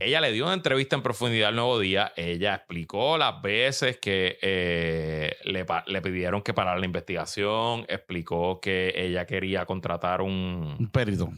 [0.00, 2.12] Ella le dio una entrevista en profundidad al nuevo día.
[2.16, 7.84] Ella explicó las veces que eh, le, pidieron que parara la investigación.
[7.88, 11.32] Explicó que ella quería contratar un, Un perito.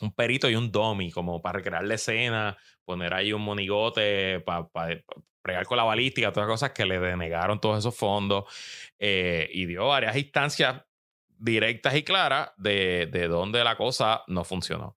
[0.00, 4.68] un perito y un dummy, como para recrear la escena, poner ahí un monigote para
[5.40, 8.44] pregar con la balística, todas las cosas que le denegaron todos esos fondos.
[8.98, 10.82] eh, y dio varias instancias
[11.38, 14.96] directas y claras de, de dónde la cosa no funcionó.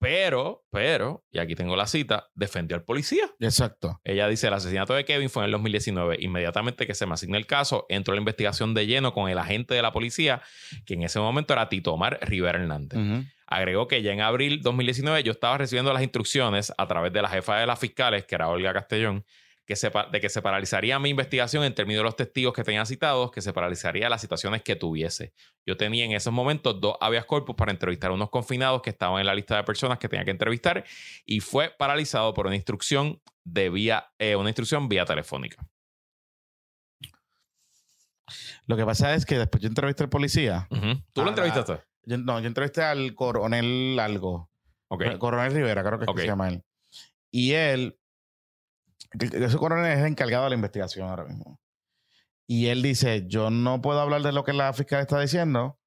[0.00, 3.28] Pero, pero, y aquí tengo la cita, defendió al policía.
[3.40, 4.00] Exacto.
[4.04, 6.18] Ella dice, el asesinato de Kevin fue en el 2019.
[6.20, 9.74] Inmediatamente que se me asignó el caso, entró la investigación de lleno con el agente
[9.74, 10.40] de la policía,
[10.86, 13.26] que en ese momento era Tito Omar Rivera Hernández.
[13.46, 17.28] Agregó que ya en abril 2019 yo estaba recibiendo las instrucciones a través de la
[17.28, 19.24] jefa de las fiscales, que era Olga Castellón,
[19.68, 22.86] que se, de que se paralizaría mi investigación en términos de los testigos que tenía
[22.86, 25.34] citados, que se paralizaría las situaciones que tuviese.
[25.66, 29.20] Yo tenía en esos momentos dos habeas corpus para entrevistar a unos confinados que estaban
[29.20, 30.84] en la lista de personas que tenía que entrevistar
[31.26, 35.68] y fue paralizado por una instrucción de vía, eh, una instrucción vía telefónica.
[38.66, 40.66] Lo que pasa es que después yo entrevisté al policía.
[41.12, 41.82] ¿Tú lo entrevistaste?
[42.04, 44.50] Yo- no, yo entrevisté al coronel algo.
[44.90, 45.02] Ok.
[45.02, 46.62] El Coronel Rivera, creo que es que se llama él.
[47.30, 47.97] Y él,
[49.12, 51.60] ese coronel es el encargado de la investigación ahora mismo.
[52.46, 55.78] Y él dice, yo no puedo hablar de lo que la fiscal está diciendo,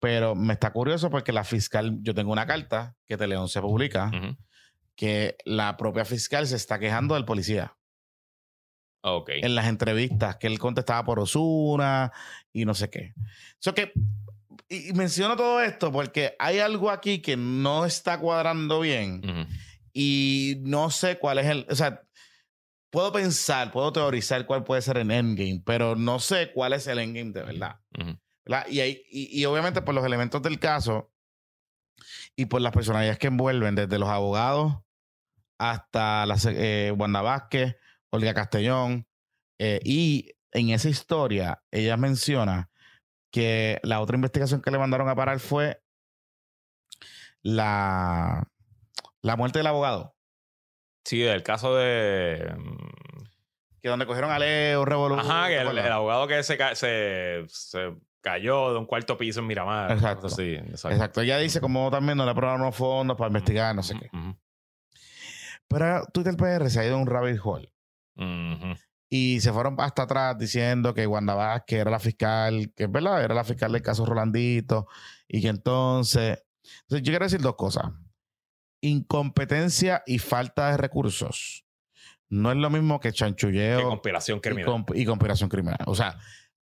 [0.00, 4.10] pero me está curioso porque la fiscal, yo tengo una carta que Teleón se publica,
[4.14, 4.36] Ujú.
[4.96, 7.76] que la propia fiscal se está quejando del policía
[9.02, 9.30] Ok.
[9.34, 12.12] en las entrevistas, que él contestaba por Osuna
[12.52, 13.14] y no sé qué.
[13.60, 13.92] Eso que,
[14.68, 19.48] y, menciono todo esto porque hay algo aquí que no está cuadrando bien Ujú.
[19.94, 22.02] y no sé cuál es el, o sea,
[22.94, 27.00] puedo pensar, puedo teorizar cuál puede ser el endgame, pero no sé cuál es el
[27.00, 27.80] endgame de verdad.
[28.68, 31.12] Y, hay- y, y obviamente por los elementos del caso
[32.36, 34.76] y por las personalidades que envuelven, desde los abogados
[35.58, 37.76] hasta la, eh, Wanda Vázquez,
[38.10, 39.08] Olga Castellón,
[39.58, 42.70] eh, y en esa historia ella menciona
[43.32, 45.82] que la otra investigación que le mandaron a parar fue
[47.42, 48.48] la,
[49.22, 50.13] la muerte del abogado.
[51.04, 52.54] Sí, del caso de.
[52.56, 53.24] mm,
[53.82, 55.16] Que donde cogieron a Leo, Revolu.
[55.16, 59.46] Ajá, que ¿te el, abogado que se, se, se cayó de un cuarto piso en
[59.46, 59.92] Miramar.
[59.92, 60.26] Exacto.
[60.28, 60.90] así, exacto.
[60.90, 61.20] Exacto.
[61.20, 64.10] Ella dice como también no le aprobaron los fondos para investigar, no sé qué.
[65.68, 67.70] Pero Twitter PR se ha ido a un rabbit hole.
[69.10, 73.22] Y se fueron hasta atrás diciendo que Wanda Vázquez era la fiscal, que es verdad,
[73.22, 74.88] era la fiscal del caso Rolandito.
[75.28, 76.42] Y que entonces.
[76.82, 77.84] Entonces, yo quiero decir dos cosas:
[78.88, 81.64] incompetencia y falta de recursos.
[82.28, 84.68] No es lo mismo que chanchulleo conspiración y, criminal.
[84.70, 85.78] comp- y conspiración criminal.
[85.86, 86.18] O sea,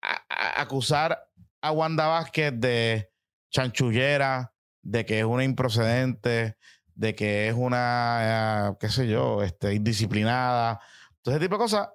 [0.03, 1.19] a- a- acusar
[1.63, 3.11] a Wanda Vázquez de
[3.51, 6.57] chanchullera, de que es una improcedente,
[6.95, 10.81] de que es una, eh, qué sé yo, este, indisciplinada,
[11.23, 11.89] todo ese tipo de cosas,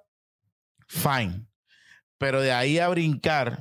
[0.86, 1.46] fine.
[2.18, 3.58] Pero de ahí a brincar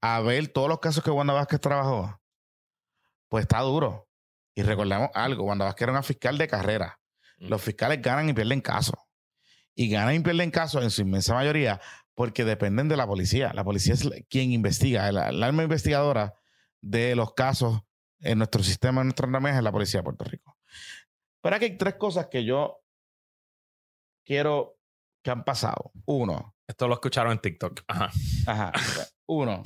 [0.00, 2.20] a ver todos los casos que Wanda Vázquez trabajó,
[3.28, 4.08] pues está duro.
[4.54, 7.00] Y recordemos algo, Wanda Vázquez era una fiscal de carrera.
[7.38, 7.48] Mm.
[7.48, 8.96] Los fiscales ganan y pierden casos.
[9.74, 11.80] Y ganan y pierden casos en su inmensa mayoría
[12.14, 13.52] porque dependen de la policía.
[13.54, 15.08] La policía es quien investiga.
[15.08, 16.34] El, el arma investigadora
[16.80, 17.80] de los casos
[18.20, 20.58] en nuestro sistema, en nuestra andamiaje, es la policía de Puerto Rico.
[21.40, 22.82] Pero aquí hay tres cosas que yo
[24.24, 24.78] quiero
[25.22, 25.92] que han pasado.
[26.04, 27.82] Uno, Esto lo escucharon en TikTok.
[27.88, 28.10] Ajá.
[28.46, 28.72] Ajá.
[29.26, 29.62] Uno,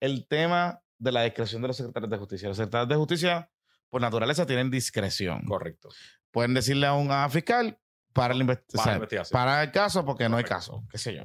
[0.00, 2.48] el tema de la discreción de los secretarios de justicia.
[2.48, 3.50] Los secretarios de justicia,
[3.90, 5.44] por naturaleza, tienen discreción.
[5.46, 5.88] Correcto.
[6.30, 7.78] Pueden decirle a un a fiscal
[8.12, 9.32] para, investi- Para o sea, la investigación.
[9.38, 11.22] para el caso porque no hay caso, qué sé yo.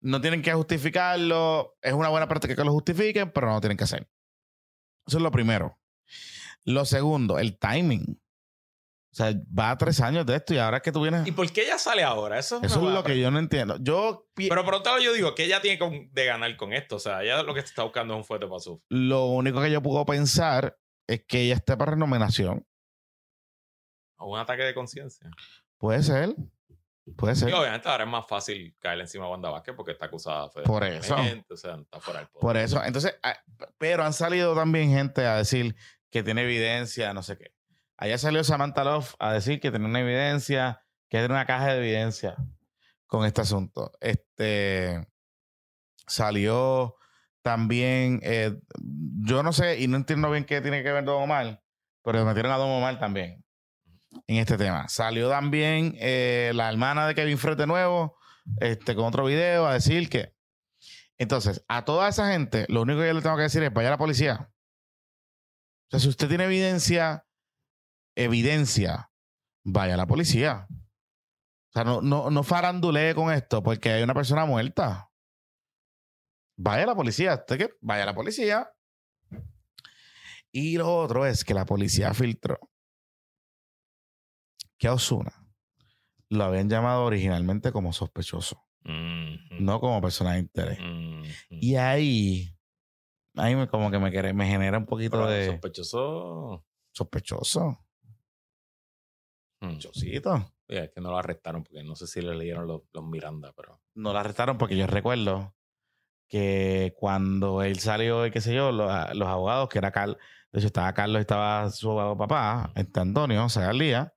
[0.00, 1.76] No tienen que justificarlo.
[1.80, 4.08] Es una buena práctica que lo justifiquen, pero no lo tienen que hacer.
[5.06, 5.78] Eso es lo primero.
[6.64, 8.20] Lo segundo, el timing.
[9.12, 11.26] O sea, va a tres años de esto y ahora es que tú vienes.
[11.26, 12.38] ¿Y por qué ella sale ahora?
[12.38, 13.76] Eso, Eso es lo que yo no entiendo.
[13.80, 16.96] Yo Pero por otro lado, yo digo que ella tiene de ganar con esto.
[16.96, 18.82] O sea, ella lo que está buscando es un fuerte para su.
[18.88, 22.66] lo único que yo puedo pensar es que ella esté para renominación.
[24.16, 25.30] o un ataque de conciencia.
[25.78, 26.34] Puede ser.
[27.16, 27.50] Puede ser.
[27.50, 30.84] Y obviamente ahora es más fácil caerle encima a Wanda Vázquez porque está acusada Por
[30.84, 31.14] eso.
[31.50, 32.40] O sea, está fuera del poder.
[32.40, 32.82] Por eso.
[32.82, 33.38] Entonces, ah,
[33.76, 35.76] pero han salido también gente a decir
[36.10, 37.54] que tiene evidencia, no sé qué.
[37.96, 41.78] Allá salió Samantha Love a decir que tiene una evidencia, que tiene una caja de
[41.78, 42.36] evidencia
[43.06, 43.92] con este asunto.
[44.00, 45.06] Este
[46.06, 46.96] salió
[47.44, 48.58] también, eh,
[49.20, 51.62] yo no sé, y no entiendo bien qué tiene que ver Don Omar,
[52.02, 53.44] pero metieron a Don Omar también
[54.26, 54.88] en este tema.
[54.88, 58.16] Salió también eh, la hermana de Kevin Fred de nuevo,
[58.60, 60.34] este, con otro video, a decir que.
[61.18, 63.88] Entonces, a toda esa gente, lo único que yo le tengo que decir es: vaya
[63.88, 64.50] a la policía.
[64.50, 67.26] O sea, si usted tiene evidencia,
[68.16, 69.10] evidencia,
[69.64, 70.66] vaya a la policía.
[70.70, 75.10] O sea, no, no, no farandulee con esto porque hay una persona muerta.
[76.56, 77.34] Vaya la policía.
[77.34, 77.70] ¿Usted qué?
[77.80, 78.70] Vaya la policía.
[80.52, 82.58] Y lo otro es que la policía filtró
[84.78, 85.32] que a Osuna
[86.28, 90.78] lo habían llamado originalmente como sospechoso, no como persona de interés.
[91.50, 92.56] Y ahí,
[93.36, 96.64] ahí me, como que me, quere- me genera un poquito Pero de sospechoso.
[96.92, 97.84] sospechoso.
[99.60, 99.78] Hmm.
[99.78, 100.52] Chocito.
[100.68, 103.80] Es que no lo arrestaron porque no sé si le leyeron los, los Miranda, pero.
[103.94, 105.54] No la arrestaron porque yo recuerdo
[106.28, 110.18] que cuando él salió qué sé yo, los, abogados, que era Carlos,
[110.52, 114.14] de hecho estaba Carlos estaba su papá, este Antonio, Sagalía,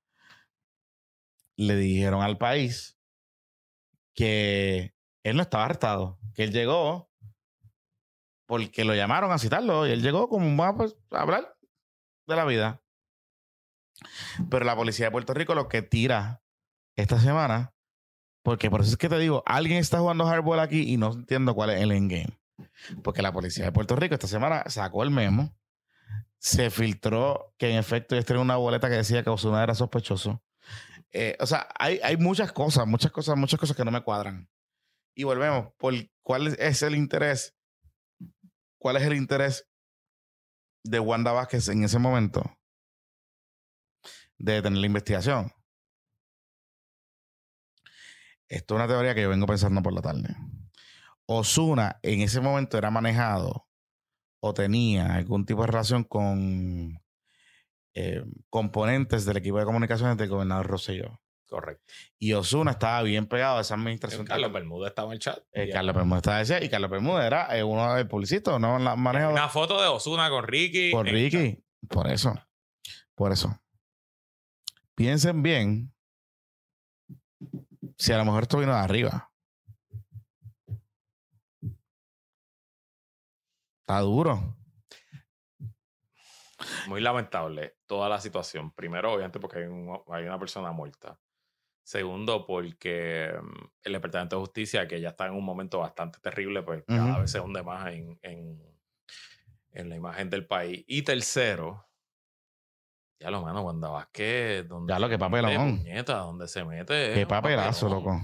[1.58, 3.00] le dijeron al país
[4.13, 4.93] que
[5.24, 7.12] él no estaba arrestado, que él llegó
[8.48, 11.58] porque lo llamaron a citarlo y él llegó como va pues, a hablar
[12.28, 12.82] de la vida.
[14.50, 16.41] Pero la policía de Puerto Rico lo que tira
[16.96, 17.74] esta semana,
[18.48, 21.54] porque por eso es que te digo, alguien está jugando hardball aquí y no entiendo
[21.54, 22.40] cuál es el endgame.
[23.04, 25.54] Porque la policía de Puerto Rico esta semana sacó el memo,
[26.38, 30.42] se filtró que en efecto ellos tenían una boleta que decía que Osuna era sospechoso.
[31.12, 34.50] Eh, o sea, hay, hay muchas cosas, muchas cosas, muchas cosas que no me cuadran.
[35.14, 35.74] Y volvemos,
[36.22, 37.54] ¿cuál es el interés?
[38.78, 39.68] ¿Cuál es el interés
[40.86, 42.50] de Wanda Vázquez en ese momento
[44.38, 45.52] de tener la investigación?
[48.50, 50.36] Esto es una teoría que yo vengo pensando por la tarde.
[51.26, 53.68] Osuna en ese momento era manejado
[54.40, 57.02] o tenía algún tipo de relación con
[57.94, 61.20] eh, componentes del equipo de comunicaciones del gobernador Rosselló.
[61.50, 61.94] Correcto.
[62.20, 64.26] Y Osuna estaba bien pegado a esa administración.
[64.26, 65.40] Carlos Bermúdez estaba en el chat.
[65.52, 68.78] Eh, Carlos Bermúdez estaba ese, y Carlos Bermúdez era eh, uno del publicista, ¿no?
[68.80, 70.92] La Una foto de Osuna con Ricky.
[70.92, 71.06] chat.
[71.06, 71.64] Ricky.
[71.88, 72.34] Por eso.
[73.16, 73.60] Por eso.
[74.94, 75.94] Piensen bien
[77.98, 79.32] si a lo mejor esto vino de arriba.
[83.82, 84.56] Está duro.
[86.88, 88.72] Muy lamentable toda la situación.
[88.72, 91.20] Primero, obviamente, porque hay, un- hay una persona muerta.
[91.84, 96.64] Segundo, porque mm, el Departamento de Justicia, que ya está en un momento bastante terrible,
[96.64, 98.62] pues cada vez se hunde más en, en,
[99.72, 100.84] en la imagen del país.
[100.88, 101.88] Y tercero,
[103.20, 105.78] ya lo mano, Wanda Vázquez, donde Ya lo que papelón.
[105.80, 107.14] puñeta, donde se mete.
[107.14, 108.04] Qué papelazo, papelón.
[108.16, 108.22] loco.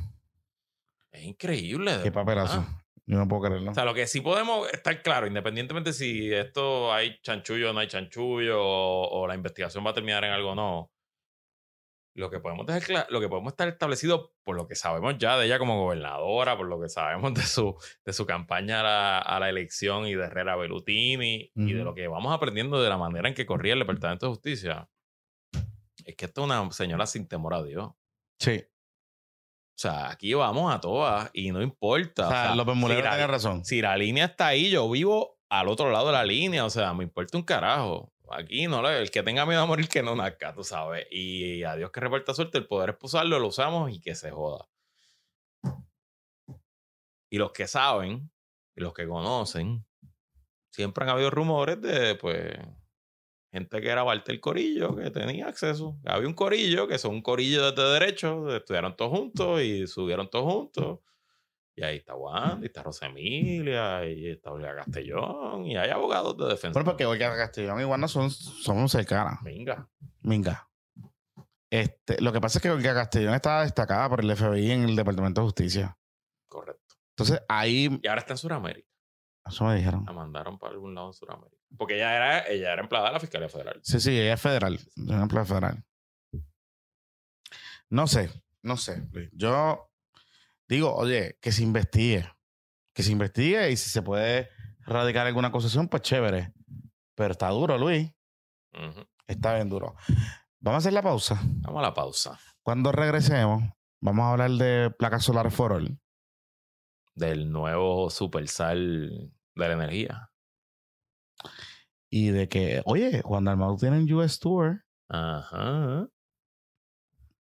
[1.11, 1.99] Es increíble.
[2.03, 2.59] Qué papelazo.
[2.61, 2.73] verdad.
[3.05, 3.71] Yo no puedo creerlo.
[3.71, 7.81] O sea, lo que sí podemos estar claro, independientemente si esto hay chanchullo o no
[7.81, 10.89] hay chanchullo, o, o la investigación va a terminar en algo o no,
[12.15, 15.47] lo que podemos dejar lo que podemos estar establecido por lo que sabemos ya de
[15.47, 19.39] ella como gobernadora, por lo que sabemos de su, de su campaña a la, a
[19.39, 23.27] la elección y de Herrera Bellutini, y de lo que vamos aprendiendo de la manera
[23.27, 24.87] en que corría el Departamento de Justicia,
[26.05, 27.89] es que esto es una señora sin temor a Dios.
[28.39, 28.63] Sí.
[29.75, 32.27] O sea, aquí vamos a todas y no importa.
[32.27, 33.65] O sea, sea, López si Mulero la- tiene razón.
[33.65, 36.63] si la línea está ahí, yo vivo al otro lado de la línea.
[36.63, 38.12] O sea, me importa un carajo.
[38.35, 41.07] Aquí no el que tenga miedo a morir que no nazca, tú sabes.
[41.11, 44.31] Y a Dios que reparta suerte, el poder es posarlo, lo usamos y que se
[44.31, 44.67] joda.
[47.29, 48.31] Y los que saben,
[48.75, 49.85] y los que conocen,
[50.71, 52.53] siempre han habido rumores de, pues,
[53.51, 55.97] gente que era parte del corillo, que tenía acceso.
[56.05, 60.51] Había un corillo, que son un corillo de derecho, estudiaron todos juntos y subieron todos
[60.51, 60.99] juntos.
[61.75, 66.45] Y ahí está Wanda, y está Rosemilia, y está Olga Castellón, y hay abogados de
[66.45, 66.73] defensa.
[66.73, 69.39] Bueno, porque Olga Castellón y Wanda son, son cercanas.
[69.43, 69.89] Venga.
[70.21, 70.69] Minga.
[71.71, 74.95] Este, lo que pasa es que Olga Castellón estaba destacada por el FBI en el
[74.95, 75.97] Departamento de Justicia.
[76.47, 76.95] Correcto.
[77.17, 78.87] Entonces, ahí, Y ahora está en Sudamérica.
[79.47, 80.03] eso me dijeron.
[80.05, 81.57] La mandaron para algún lado en Sudamérica.
[81.75, 83.79] Porque ella era, ella era empleada de la Fiscalía Federal.
[83.81, 84.75] Sí, sí, ella es federal.
[84.75, 85.83] Es una empleada federal.
[87.89, 88.29] No sé,
[88.61, 89.07] no sé.
[89.31, 89.91] Yo
[90.67, 92.29] digo, oye, que se investigue.
[92.93, 94.49] Que se investigue y si se puede
[94.85, 96.53] radicar alguna acusación, pues chévere.
[97.15, 98.11] Pero está duro, Luis.
[99.27, 99.95] Está bien duro.
[100.59, 101.39] Vamos a hacer la pausa.
[101.43, 102.39] Vamos a la pausa.
[102.61, 103.63] Cuando regresemos,
[104.01, 105.99] vamos a hablar de placas solares for all.
[107.15, 110.31] Del nuevo supersal de la energía.
[112.09, 114.85] Y de que, oye, Juan Dalmau tiene un US Tour.
[115.09, 116.07] Ajá.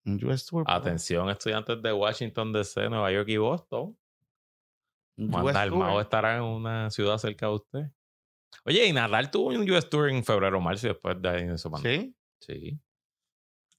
[0.08, 0.64] Un US Tour.
[0.66, 3.96] Atención, estudiantes de Washington DC, Nueva York y Boston.
[5.18, 6.00] Juan Tour.
[6.00, 7.90] estará en una ciudad cerca de usted.
[8.64, 11.42] Oye, y Nadal tuvo un US Tour en febrero o marzo y después de ahí
[11.42, 12.80] en su Sí, Sí,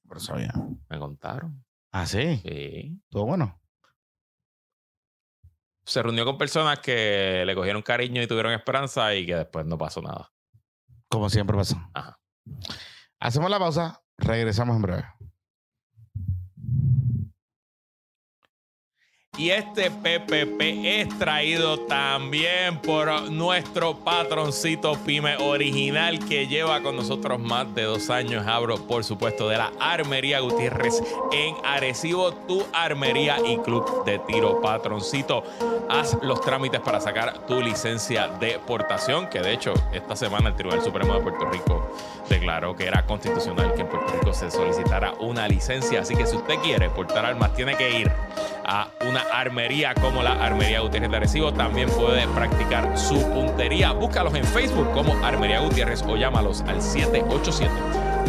[0.08, 0.52] pero sabía.
[0.90, 1.64] me contaron.
[1.92, 2.38] Ah, sí.
[2.44, 3.02] Sí.
[3.10, 3.60] Todo bueno.
[5.86, 9.78] Se reunió con personas que le cogieron cariño y tuvieron esperanza y que después no
[9.78, 10.32] pasó nada.
[11.08, 11.90] Como siempre pasa.
[11.94, 12.20] Ajá.
[13.20, 14.04] Hacemos la pausa.
[14.18, 15.06] Regresamos en breve.
[19.38, 27.40] Y este PPP es traído también por nuestro patroncito Pyme original que lleva con nosotros
[27.40, 28.46] más de dos años.
[28.46, 31.02] Abro, por supuesto, de la Armería Gutiérrez
[31.32, 35.44] en Arecibo, tu armería y club de tiro patroncito.
[35.88, 40.56] Haz los trámites para sacar tu licencia de portación, que de hecho esta semana el
[40.56, 41.96] Tribunal Supremo de Puerto Rico
[42.30, 46.02] declaró que era constitucional que en Puerto Rico se solicitara una licencia.
[46.02, 48.12] Así que si usted quiere portar armas, tiene que ir
[48.66, 51.52] a una armería como la Armería Gutiérrez de Arecibo.
[51.54, 53.92] También puede practicar su puntería.
[53.92, 57.72] Búscalos en Facebook como Armería Gutiérrez o llámalos al 787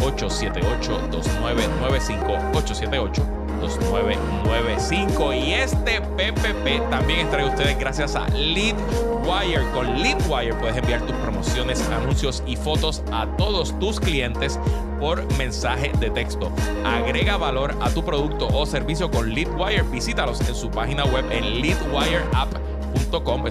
[0.03, 5.45] 878 2995 878 332-2995.
[5.45, 9.63] Y este PPP también es ustedes gracias a Leadwire.
[9.73, 14.59] Con Leadwire puedes enviar tus promociones, anuncios y fotos a todos tus clientes
[14.99, 16.51] por mensaje de texto.
[16.85, 19.83] Agrega valor a tu producto o servicio con Leadwire.
[19.83, 21.61] Visítalos en su página web en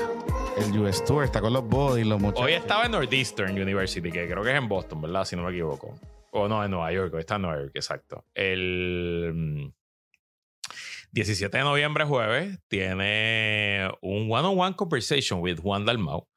[0.57, 2.47] El US Tour está con los bodies, los muchachos.
[2.47, 5.25] Hoy estaba en Northeastern University, que creo que es en Boston, ¿verdad?
[5.25, 5.93] Si no me equivoco.
[6.31, 8.25] O no, en Nueva York, hoy está en Nueva York, exacto.
[8.33, 9.71] El
[11.11, 16.27] 17 de noviembre, jueves, tiene un one-on-one conversation with Juan Dalmau.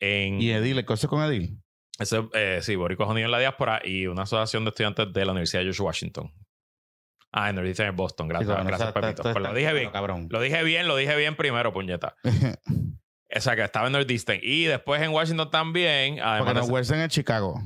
[0.00, 1.58] En, Y Edil, el coche con Edil.
[1.98, 5.32] ese, eh, sí, Boricuas Unidos en la Diáspora y una asociación de estudiantes de la
[5.32, 6.32] Universidad de George Washington.
[7.32, 8.26] Ah, en Northeastern en Boston.
[8.28, 9.10] Gracias, Sí, bueno, gracias Pepito.
[9.22, 9.90] está- Pues lo dije bien.
[9.90, 10.26] Cabrón.
[10.30, 12.16] Lo dije bien, lo dije bien primero, puñeta.
[13.32, 14.40] O sea, que estaba en Northeastern.
[14.42, 16.16] Y después en Washington también.
[16.16, 17.60] Porque Además de- Northwestern en Chicago.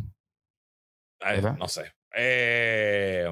[1.27, 1.91] Eh, no sé.
[2.15, 3.27] Eh,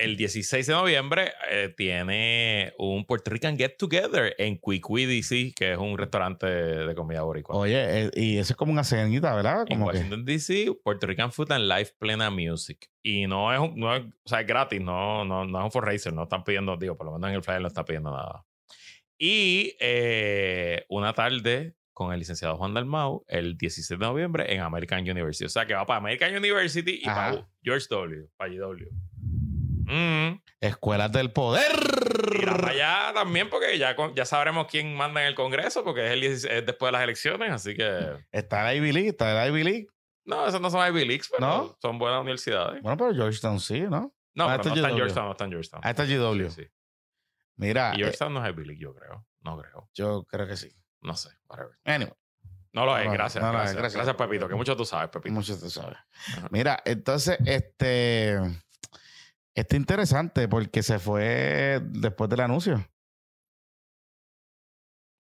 [0.00, 5.72] el 16 de noviembre eh, tiene un Puerto Rican Get Together en Quiqui DC, que
[5.72, 7.56] es un restaurante de comida boricua.
[7.56, 9.60] Oye, eh, y eso es como una cenita, ¿verdad?
[9.68, 9.96] en Como que.
[9.98, 12.88] Washington DC, Puerto Rican Food and Life Plena Music.
[13.02, 15.70] Y no es, un- no es, o sea, es gratis, no, no, no es un
[15.70, 18.44] fundraiser, no están pidiendo, digo, por lo menos en el flyer no está pidiendo nada.
[19.18, 25.00] Y eh, una tarde con el licenciado Juan Dalmau el 16 de noviembre en American
[25.00, 25.44] University.
[25.44, 27.14] O sea, que va para American University y Ajá.
[27.32, 28.86] para George W, para GW.
[29.90, 30.40] Mm.
[30.60, 31.72] Escuelas del poder.
[32.44, 36.54] Para allá también porque ya, sabremos quién manda en el Congreso porque es, el 16
[36.54, 38.18] es después de las elecciones, así que...
[38.30, 39.86] Está el Ivy League, está el Ivy League.
[40.24, 41.76] No, esas no son Ivy Leagues, pero ¿No?
[41.80, 42.82] son buenas universidades.
[42.82, 44.14] Bueno, pero Georgetown sí, ¿no?
[44.34, 44.96] No, Ah, pero no es está en.
[44.96, 45.82] Georgetown, no está en Georgetown.
[45.84, 46.50] Ah, está GW.
[46.50, 46.68] Sí, sí.
[47.56, 49.26] Mira, Y eh, Georgetown no es Ivy League, yo creo.
[49.40, 49.90] No creo.
[49.94, 50.70] yo creo que sí.
[51.00, 51.30] No sé.
[51.48, 51.72] Whatever.
[51.84, 52.12] Anyway,
[52.72, 53.42] No lo es, No, gracias.
[53.42, 53.94] no gracias, gracias.
[54.04, 54.16] gracias.
[54.16, 55.34] Pepito, que mucho tú sabes, Pepito.
[55.34, 55.98] mucho tú sabes.
[56.36, 56.48] Ajá.
[56.50, 58.38] Mira, entonces, este.
[59.54, 62.86] Está interesante porque se fue después del anuncio.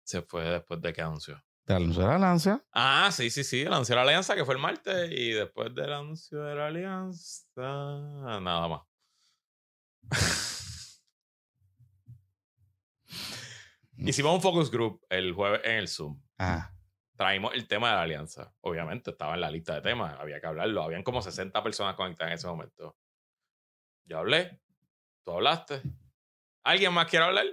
[0.04, 1.44] Se fue después de que anunció.
[1.66, 2.64] Del anuncio de la lanza.
[2.72, 3.66] Ah, sí, sí, sí.
[3.66, 5.10] Anunció la alianza, que fue el martes.
[5.12, 7.52] Y después del anuncio de la alianza.
[7.56, 8.82] Nada más.
[13.98, 16.22] Hicimos un focus group el jueves en el Zoom.
[16.38, 16.72] Ah,
[17.16, 18.54] traímos el tema de la alianza.
[18.62, 20.84] Obviamente estaba en la lista de temas, había que hablarlo.
[20.84, 22.96] Habían como 60 personas conectadas en ese momento.
[24.06, 24.60] Yo hablé,
[25.24, 25.82] tú hablaste.
[26.64, 27.46] ¿Alguien más quiere hablar?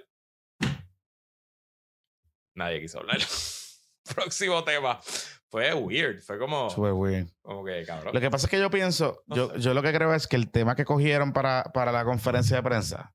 [2.54, 3.18] Nadie quiso hablar.
[4.14, 5.00] Próximo tema.
[5.48, 7.28] Fue weird, fue como, super weird.
[7.42, 8.14] como que cabrón.
[8.14, 9.60] Lo que pasa es que yo pienso, No yo, sé.
[9.60, 12.62] yo lo que creo es que el tema que cogieron para, para la conferencia de
[12.62, 13.14] prensa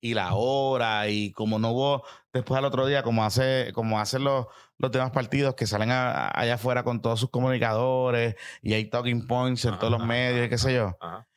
[0.00, 4.24] y la hora y como no hubo después al otro día, como hace, como hacen
[4.24, 8.90] los, los demás partidos que salen a- allá afuera con todos sus comunicadores y hay
[8.90, 10.96] talking points en Ajá, todos los ajá, medios y qué sé yo.
[11.00, 11.28] Ajá.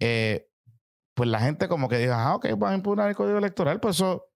[0.00, 0.49] eh,
[1.20, 3.96] pues la gente como que dijo, ah, ok, van a impugnar el código electoral, pues
[3.96, 4.30] eso,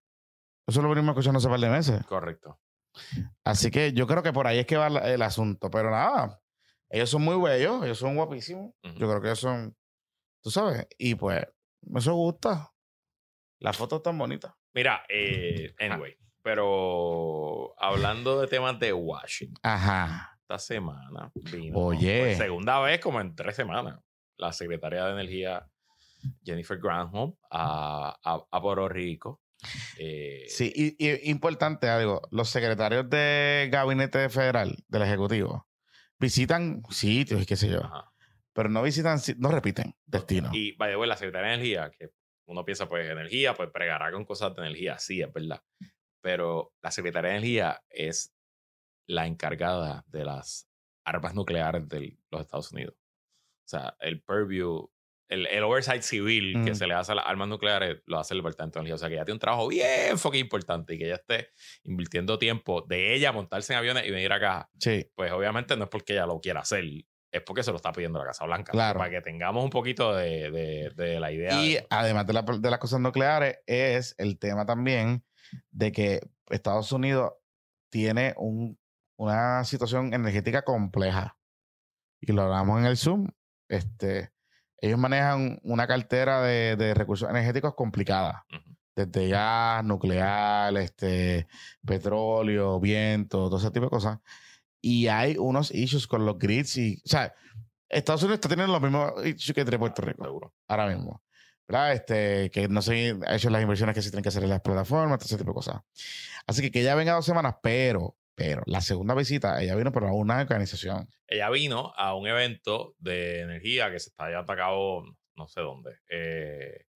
[0.67, 2.05] eso lo venimos escuchando hace par de meses.
[2.05, 2.61] Correcto.
[3.43, 5.71] Así que yo creo que por ahí es que va el asunto.
[5.71, 6.43] Pero nada,
[6.91, 8.75] ellos son muy bellos, ellos son guapísimos.
[8.83, 9.75] Yo creo que ellos son,
[10.43, 11.43] tú sabes, y pues
[11.97, 12.71] eso gusta.
[13.61, 14.53] Las fotos tan bonitas.
[14.75, 20.37] Mira, eh, anyway, pero hablando de temas de Washington, Ajá.
[20.43, 22.27] esta semana vino Oye.
[22.27, 23.99] por segunda vez como en tres semanas
[24.37, 25.67] la secretaria de Energía
[26.45, 29.41] Jennifer Granholm a, a, a Puerto Rico.
[29.99, 35.67] Eh, Sí, y, y importante algo, los secretarios de gabinete federal, del Ejecutivo,
[36.19, 38.13] visitan sitios y qué sé yo, ajá.
[38.53, 40.51] pero no visitan, si- no repiten destino.
[40.53, 42.11] Y by the way, la secretaria de Energía, que
[42.47, 45.63] uno piensa, pues, energía, pues pregará con cosas de energía, sí, es verdad.
[46.21, 48.35] Pero la secretaria de Energía es
[49.07, 50.69] la encargada de las
[51.05, 52.95] armas nucleares de los Estados Unidos.
[52.99, 54.91] O sea, el purview,
[55.29, 56.75] el, el oversight civil que Mm.
[56.75, 58.95] se le hace a las armas nucleares lo hace el Departamento de Energía.
[58.95, 61.49] O sea, que ella tiene un trabajo bien fucking importante y que ella esté
[61.85, 65.91] invirtiendo tiempo de ella montarse en aviones y venir acá Sí, pues obviamente no es
[65.91, 66.85] porque ella lo quiera hacer,
[67.33, 68.71] es porque se lo está pidiendo la Casa Blanca.
[68.73, 68.99] Claro.
[68.99, 71.61] Para que tengamos un poquito de, de- de la idea.
[71.63, 75.25] Y de- además de, la- de las cosas nucleares, es el tema también
[75.71, 76.21] de que
[76.51, 77.33] Estados Unidos
[77.91, 78.79] tiene un-
[79.19, 81.37] una situación energética compleja.
[82.21, 83.29] Y lo hablamos en el Zoom.
[83.69, 84.31] Este,
[84.79, 88.45] ellos manejan una cartera de, de recursos energéticos complicada.
[88.53, 88.75] Ujú.
[88.97, 91.49] Desde gas, nuclear, este,
[91.85, 94.19] petróleo, viento, todo ese tipo de cosas.
[94.81, 97.35] Y hay unos issues con los grids y, o sea,
[97.89, 100.55] Estados Unidos está teniendo los mismos issues que tiene Puerto Rico Seguro.
[100.69, 101.23] ahora mismo.
[101.67, 101.95] ¿Verdad?
[101.95, 104.61] Este, que no se han hecho las inversiones que se tienen que hacer en las
[104.61, 105.81] plataformas, todo ese tipo de cosas.
[106.47, 110.05] Así que que ella venga dos semanas, pero, pero, la segunda visita, ella vino por
[110.05, 111.09] una organización.
[111.27, 115.05] Ella vino a un evento de energía que se está llevando a cabo
[115.37, 115.99] no sé dónde.
[116.11, 116.87] eh,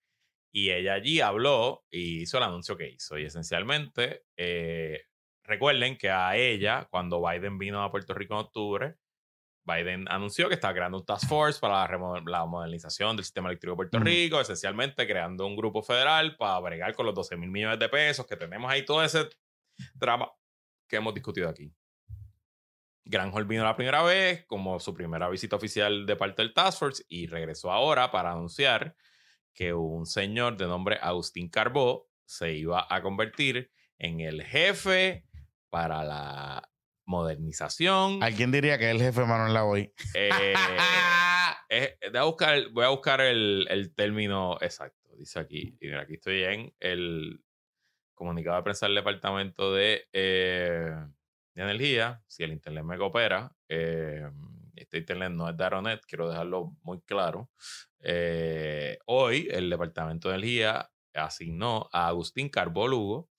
[0.51, 3.19] y ella allí habló y hizo el anuncio que hizo.
[3.19, 5.03] Y esencialmente, eh,
[5.45, 8.95] recuerden que a ella, cuando Biden vino a Puerto Rico en octubre,
[9.65, 13.73] Biden anunció que estaba creando un task force para la, la modernización del sistema eléctrico
[13.73, 14.07] de Puerto Ujú.
[14.07, 18.27] Rico, esencialmente creando un grupo federal para bregar con los 12 mil millones de pesos
[18.27, 19.29] que tenemos ahí, todo ese
[19.95, 20.33] drama
[20.89, 21.73] que hemos discutido aquí.
[23.05, 27.05] Granholm vino la primera vez como su primera visita oficial de parte del Task Force
[27.09, 28.97] y regresó ahora para anunciar
[29.55, 35.25] que un señor de nombre Agustín Carbó se iba a convertir en el jefe
[35.71, 36.71] para la
[37.07, 38.23] modernización.
[38.23, 39.93] ¿Alguien diría que es el jefe Manuel Lavoy?
[40.15, 40.55] Eh,
[41.71, 45.09] es- voy a buscar, voy a buscar el, el término exacto.
[45.17, 47.43] Dice aquí, y mira, aquí estoy en el
[48.19, 50.93] comunicado de prensa del Departamento de, eh,
[51.55, 52.23] de Energía.
[52.27, 54.29] Si el Internet me coopera, eh,
[54.75, 57.51] este Internet no es de Aeronet, quiero dejarlo muy claro.
[58.01, 63.31] Eh, hoy el Departamento de Energía asignó a Agustín Carbó Lugo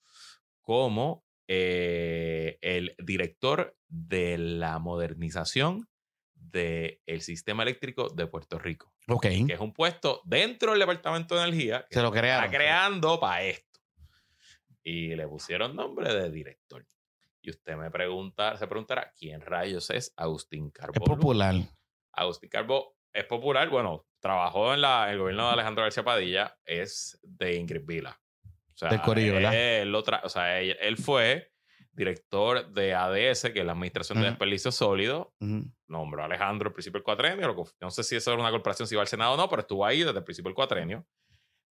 [0.60, 5.88] como el director de la modernización
[6.34, 9.22] del sistema eléctrico de Puerto Rico, ok.
[9.22, 12.50] que es un puesto dentro del Departamento de Energía que Se lo está crearon.
[12.50, 13.69] creando para esto.
[14.82, 16.86] Y le pusieron nombre de director.
[17.42, 20.92] Y usted me pregunta, se preguntará, ¿quién rayos es Agustín Carbó?
[20.94, 21.54] Es popular.
[22.12, 27.18] Agustín Carbó es popular, bueno, trabajó en la, el gobierno de Alejandro García Padilla, es
[27.22, 28.20] de Ingrid Vila.
[28.44, 29.54] O sea, Del Corillo, ¿verdad?
[29.54, 31.50] Él, lo o sea, él, él fue
[31.92, 34.30] director de ADS, que es la Administración de Ujú.
[34.30, 35.28] Desperdicios Sólidos.
[35.40, 35.64] Ujú.
[35.88, 37.54] Nombró a Alejandro al principio del cuatrenio.
[37.80, 39.84] No sé si eso era una corporación, si iba al Senado o no, pero estuvo
[39.84, 41.06] ahí desde el principio del cuatrenio.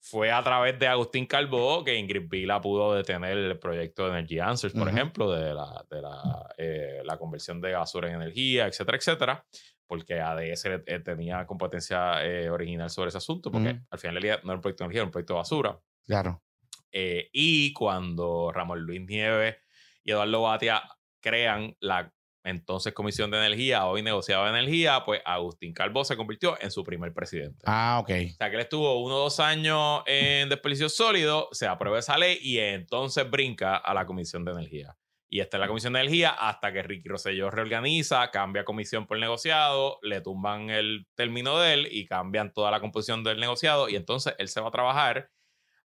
[0.01, 4.39] Fue a través de Agustín Calvo que Ingrid Vila pudo detener el proyecto de Energy
[4.39, 8.97] Answers, por ejemplo, de, la, de la, eh, la conversión de basura en energía, etcétera,
[8.97, 9.45] etcétera,
[9.85, 13.85] porque ADS eh, tenía competencia eh, original sobre ese asunto, porque Ujú.
[13.89, 15.79] al final del día no era un proyecto de energía, era un proyecto de basura.
[16.05, 16.43] Claro.
[16.91, 19.57] Y cuando Ramón Luis Nieves
[20.03, 20.81] y Eduardo Batia
[21.21, 22.11] crean la
[22.49, 26.83] entonces Comisión de Energía, hoy negociado de energía, pues Agustín Calvo se convirtió en su
[26.83, 27.59] primer presidente.
[27.65, 28.09] Ah, ok.
[28.09, 32.17] O sea que él estuvo uno o dos años en desperdicio sólido, se aprueba esa
[32.17, 34.97] ley y entonces brinca a la Comisión de Energía.
[35.31, 39.19] Y está en la Comisión de Energía hasta que Ricky Rosselló reorganiza, cambia comisión por
[39.19, 43.95] negociado, le tumban el término de él y cambian toda la composición del negociado y
[43.95, 45.29] entonces él se va a trabajar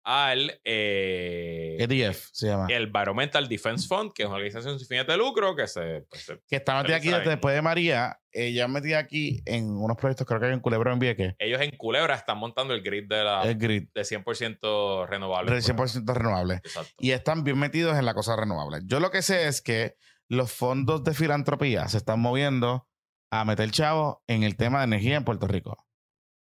[0.04, 2.68] al eh, EDF se llama.
[2.70, 6.24] el Environmental Defense Fund, que es una organización sin fines de lucro que se, pues,
[6.24, 8.18] se- que está metida aquí después de María.
[8.32, 11.36] Ella metida aquí en unos proyectos, creo que hay en Culebro en Vieques.
[11.38, 13.90] ellos en Culebra están montando el grid de la El grid.
[13.94, 15.52] de 100% renovable.
[15.52, 16.56] de 100% renovable.
[16.56, 16.92] Exacto.
[17.00, 18.80] Y están bien metidos en la cosa renovable.
[18.86, 19.96] Yo lo que sé es que
[20.30, 22.88] los fondos de filantropía se están moviendo
[23.32, 25.86] a meter chavos en el tema de energía en Puerto Rico.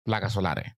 [0.04, 0.74] Placas solares.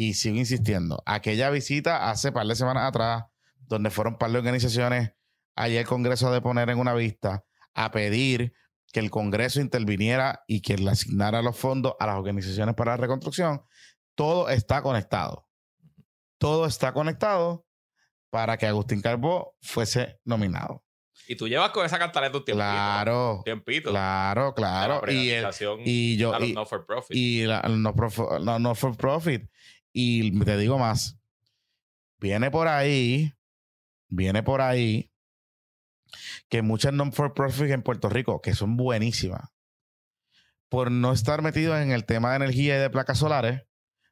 [0.00, 1.02] Y sigo insistiendo.
[1.06, 3.24] Aquella visita hace par de semanas atrás,
[3.66, 5.10] donde fueron par de organizaciones
[5.56, 7.44] allá el Congreso a deponer en una vista
[7.74, 8.52] a pedir
[8.92, 12.96] que el Congreso interviniera y que le asignara los fondos a las organizaciones para la
[12.98, 13.62] reconstrucción.
[14.14, 15.48] Todo está conectado.
[16.38, 17.66] Todo está conectado
[18.30, 20.84] para que Agustín Carbó fuese nominado.
[21.26, 22.64] Y tú llevas con esa cantaleta un tiempito.
[22.64, 23.90] Claro, tiempito.
[23.90, 25.02] claro, claro.
[25.04, 25.46] La Y, el-
[25.84, 27.16] y yo, a los y, no for profit.
[27.16, 29.50] y la- no, prof- no, no for profit.
[29.92, 31.18] Y te digo más,
[32.18, 33.34] viene por ahí,
[34.08, 35.10] viene por ahí
[36.48, 39.50] que muchas non for profit en Puerto Rico, que son buenísimas,
[40.68, 43.62] por no estar metidos en el tema de energía y de placas solares,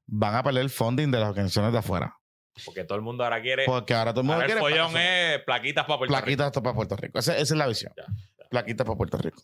[0.07, 2.16] van a perder el funding de las organizaciones de afuera.
[2.64, 3.66] Porque todo el mundo ahora quiere.
[3.66, 6.24] Porque ahora todo el mundo ahora el quiere follón placas es plaquitas para Puerto Rico.
[6.24, 7.18] plaquitas para Puerto Rico.
[7.18, 7.93] Esa, esa es la visión.
[7.97, 8.05] Ya,
[8.39, 8.49] ya.
[8.49, 9.43] Plaquitas para Puerto Rico.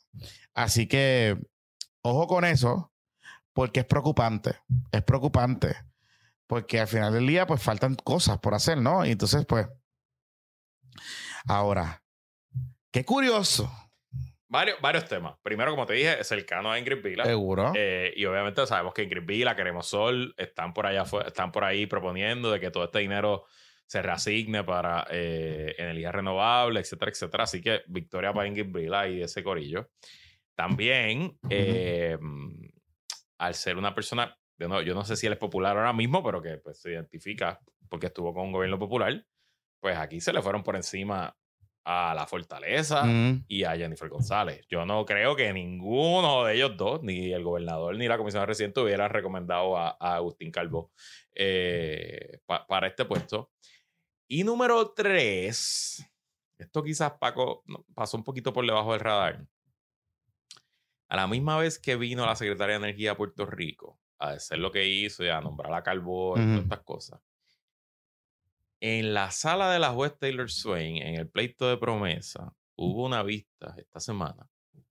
[0.54, 1.36] Así que,
[2.00, 2.92] ojo con eso,
[3.52, 4.56] porque es preocupante.
[4.90, 5.76] Es preocupante.
[6.52, 9.06] Porque al final del día, pues faltan cosas por hacer, ¿no?
[9.06, 9.66] Y entonces, pues.
[11.48, 12.04] Ahora,
[12.90, 13.72] qué curioso.
[14.48, 15.38] varios, varios temas.
[15.42, 17.24] Primero, como te dije, cercano a Ingrid Vila.
[17.24, 17.72] Seguro.
[17.74, 21.86] Eh, y obviamente sabemos que Ingrid Vila, Queremos Sol, están por allá están por ahí
[21.86, 23.46] proponiendo de que todo este dinero
[23.86, 27.44] se reasigne para eh, energía renovable, etcétera, etcétera.
[27.44, 29.88] Así que victoria para Ingrid Vila y ese corillo.
[30.54, 32.18] También, eh,
[33.38, 36.22] al ser una persona, yo no, yo no sé si él es popular ahora mismo,
[36.22, 39.24] pero que pues, se identifica porque estuvo con un gobierno popular,
[39.80, 41.36] pues aquí se le fueron por encima
[41.84, 43.44] a la fortaleza Mm.
[43.48, 44.64] y a Jennifer González.
[44.68, 48.80] Yo no creo que ninguno de ellos dos, ni el gobernador ni la comisión residente,
[48.80, 50.92] hubieran recomendado a, a Agustín Calvo
[51.34, 53.50] eh, pa- para este puesto.
[54.28, 56.08] Y número tres,
[56.56, 59.44] esto quizás Paco pasó un poquito por debajo del radar.
[61.08, 64.58] A la misma vez que vino la secretaria de Energía a Puerto Rico a hacer
[64.58, 67.20] lo que hizo y a nombrar a Calvo y todas estas cosas,
[68.80, 73.22] en la sala de la juez Taylor Swain, en el pleito de promesa, hubo una
[73.22, 74.48] vista esta semana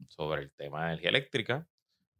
[0.07, 1.67] sobre el tema de energía eléctrica.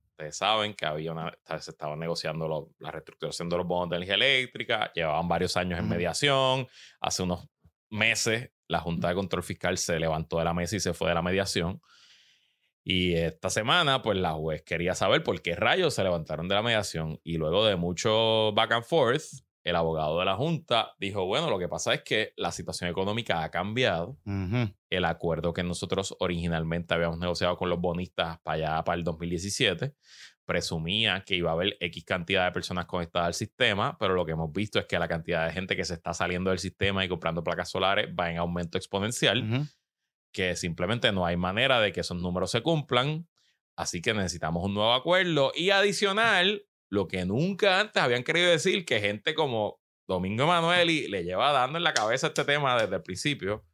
[0.10, 3.96] Ustedes saben que había una, se estaba negociando lo- la reestructuración de los bonos de
[3.98, 6.68] energía eléctrica, llevaban varios años en mediación.
[7.00, 7.48] Hace unos
[7.90, 11.16] meses la Junta de Control Fiscal se levantó de la mesa y se fue de
[11.16, 11.82] la mediación.
[12.84, 16.64] Y esta semana, pues la juez quería saber por qué rayos se levantaron de la
[16.64, 17.20] mediación.
[17.24, 19.24] Y luego de mucho back and forth,
[19.64, 23.44] el abogado de la Junta dijo, bueno, lo que pasa es que la situación económica
[23.44, 24.18] ha cambiado.
[24.90, 29.94] El acuerdo que nosotros originalmente habíamos negociado con los bonistas para allá, para el 2017,
[30.46, 34.32] presumía que iba a haber X cantidad de personas conectadas al sistema, pero lo que
[34.32, 37.08] hemos visto es que la cantidad de gente que se está saliendo del sistema y
[37.08, 39.70] comprando placas solares va en aumento exponencial.
[40.32, 43.28] Que simplemente no hay manera de que esos números se cumplan.
[43.76, 45.52] Así que necesitamos un nuevo acuerdo.
[45.56, 51.24] Y adicional, lo que nunca antes habían querido decir, que gente como Domingo Emanueli le
[51.24, 53.66] lleva dando en la cabeza este tema desde el principio.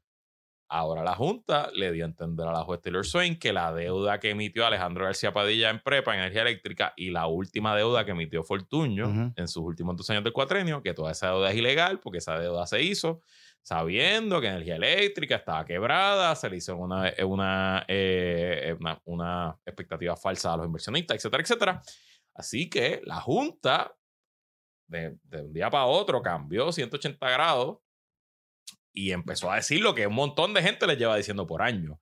[0.70, 4.20] Ahora la Junta le dio a entender a la juez Taylor Swain que la deuda
[4.20, 8.11] que emitió Alejandro García Padilla en Prepa, en energía eléctrica, y la última deuda que
[8.11, 11.99] emitió Fortuño en sus últimos dos años del cuatrenio, que toda esa deuda es ilegal
[11.99, 13.22] porque esa deuda se hizo
[13.68, 20.15] sabiendo que energía eléctrica estaba quebrada, se le hizo una, una, eh, una, una expectativa
[20.15, 21.82] falsa a los inversionistas, etcétera, etcétera.
[22.34, 23.93] Así que la Junta,
[24.88, 27.80] de, de un día para otro, cambió 180 grados
[28.98, 31.98] y empezó a decir lo que un montón de gente les lleva diciendo por años.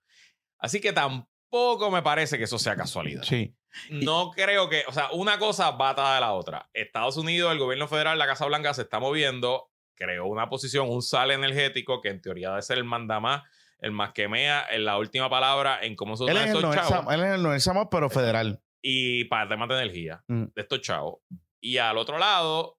[0.58, 3.22] Así que tampoco me parece que eso sea casualidad.
[3.22, 3.54] Sí.
[3.90, 6.70] No creo que, o sea, una cosa va atada de la otra.
[6.72, 11.02] Estados Unidos, el gobierno federal, la Casa Blanca se está moviendo, creó una posición, un
[11.02, 13.42] sal energético que en teoría debe ser el mandamás,
[13.80, 16.90] el más que mea, en la última palabra en cómo se usan estos Noel chavos
[16.92, 18.62] Sam- él es el Samo, pero federal.
[18.80, 20.44] y para temas de energía Mm.
[20.54, 21.16] de estos chavos.
[21.60, 22.75] Y al otro lado,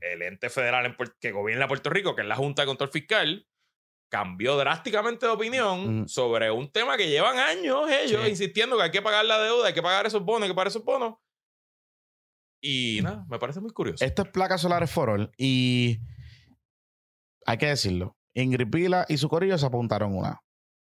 [0.00, 3.46] el ente federal en que gobierna Puerto Rico, que es la Junta de Control Fiscal,
[4.10, 6.08] cambió drásticamente de opinión Mm.
[6.08, 8.30] sobre un tema que llevan años ellos Sí.
[8.30, 10.68] insistiendo que hay que pagar la deuda, hay que pagar esos bonos, hay que pagar
[10.68, 11.14] esos bonos.
[12.62, 14.04] Y nada, me parece muy curioso.
[14.04, 15.32] Esto es placas solares for all.
[15.38, 15.98] Y
[17.46, 18.16] hay que decirlo.
[18.34, 20.40] Ingrid Pila y su corillo se apuntaron una.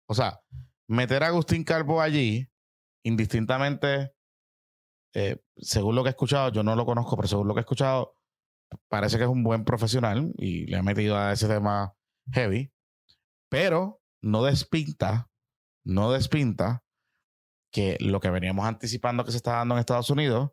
[0.07, 0.39] O sea,
[0.87, 2.47] meter a Agustín Calvo allí,
[3.03, 4.13] indistintamente,
[5.13, 7.61] eh, según lo que he escuchado, yo no lo conozco, pero según lo que he
[7.61, 8.16] escuchado,
[8.87, 11.95] parece que es un buen profesional y le ha metido a ese tema
[12.31, 12.71] heavy.
[13.49, 15.29] Pero no despinta,
[15.83, 16.83] no despinta
[17.71, 20.51] que lo que veníamos anticipando que se está dando en Estados Unidos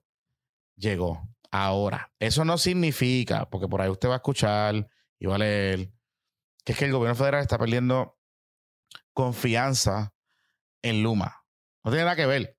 [0.77, 2.13] llegó ahora.
[2.19, 4.89] Eso no significa, porque por ahí usted va a escuchar
[5.19, 5.93] y va a leer,
[6.65, 8.19] que es que el gobierno federal está perdiendo
[9.13, 10.15] confianza
[10.83, 11.45] en Luma.
[11.85, 12.59] No tiene nada que ver.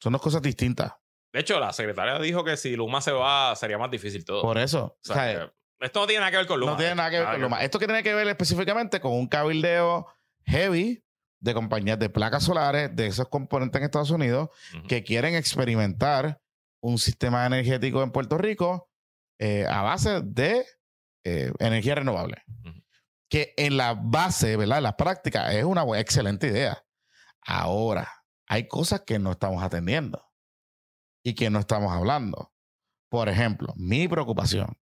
[0.00, 0.92] Son dos cosas distintas.
[1.36, 4.40] De hecho, la secretaria dijo que si Luma se va, sería más difícil todo.
[4.40, 4.84] Por eso.
[4.84, 6.72] O o sea, sea, que esto no tiene nada que ver con Luma.
[6.72, 7.62] no tiene nada que ver con Luma.
[7.62, 10.06] Esto que tiene que ver específicamente con un cabildeo
[10.46, 11.04] heavy
[11.40, 14.48] de compañías de placas solares, de esos componentes en Estados Unidos,
[14.88, 16.40] que quieren experimentar
[16.80, 18.88] un sistema energético en Puerto Rico
[19.38, 20.64] eh, a base de
[21.22, 22.44] eh, energía renovable.
[23.28, 24.78] Que en la base, ¿verdad?
[24.78, 26.82] En la práctica es una excelente idea.
[27.42, 28.10] Ahora,
[28.46, 30.25] hay cosas que no estamos atendiendo
[31.26, 32.54] y que no estamos hablando.
[33.08, 34.78] Por ejemplo, mi preocupación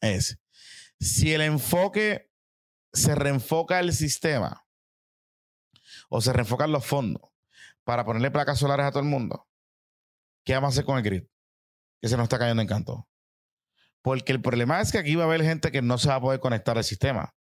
[0.00, 0.40] es
[0.98, 2.32] si el enfoque
[2.92, 4.66] se reenfoca el sistema
[6.08, 7.30] o se reenfocan los fondos
[7.84, 9.48] para ponerle placas solares a todo el mundo,
[10.44, 11.22] ¿qué vamos a hacer con el grid?
[12.00, 13.08] Que se nos está cayendo en canto.
[14.02, 16.20] Porque el problema es que aquí va a haber gente que no se va a
[16.20, 17.36] poder conectar al sistema.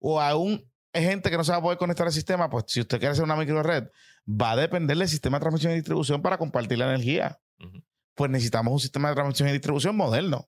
[0.00, 2.80] O aún hay gente que no se va a poder conectar al sistema, pues si
[2.80, 3.84] usted quiere hacer una micro red,
[4.28, 7.40] va a depender del sistema de transmisión y distribución para compartir la energía.
[8.14, 10.46] Pues necesitamos un sistema de transmisión y distribución moderno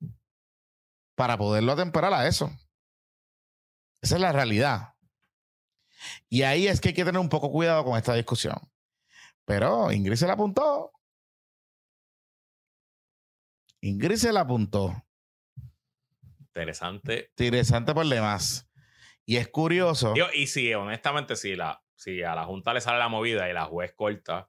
[1.15, 2.51] para poderlo atemperar a eso.
[4.01, 4.95] Esa es la realidad.
[6.29, 8.57] Y ahí es que hay que tener un poco cuidado con esta discusión.
[9.45, 10.93] Pero Ingrid se la apuntó.
[13.81, 15.05] Ingrid se la apuntó.
[16.39, 17.31] Interesante.
[17.31, 18.69] Interesante por demás.
[19.25, 20.13] Y es curioso.
[20.13, 23.53] Digo, y si, honestamente, si, la, si a la Junta le sale la movida y
[23.53, 24.49] la juez corta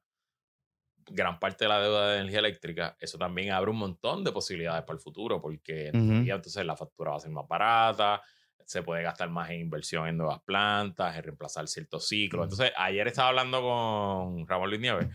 [1.05, 4.83] gran parte de la deuda de energía eléctrica, eso también abre un montón de posibilidades
[4.83, 6.13] para el futuro, porque Ujú.
[6.31, 8.21] entonces la factura va a ser más barata,
[8.65, 12.43] se puede gastar más en inversión en nuevas plantas, en reemplazar ciertos ciclos.
[12.45, 15.09] Entonces, ayer estaba hablando con Ramón Luis Nieves,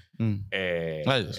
[0.51, 1.33] eh, Ay, mío.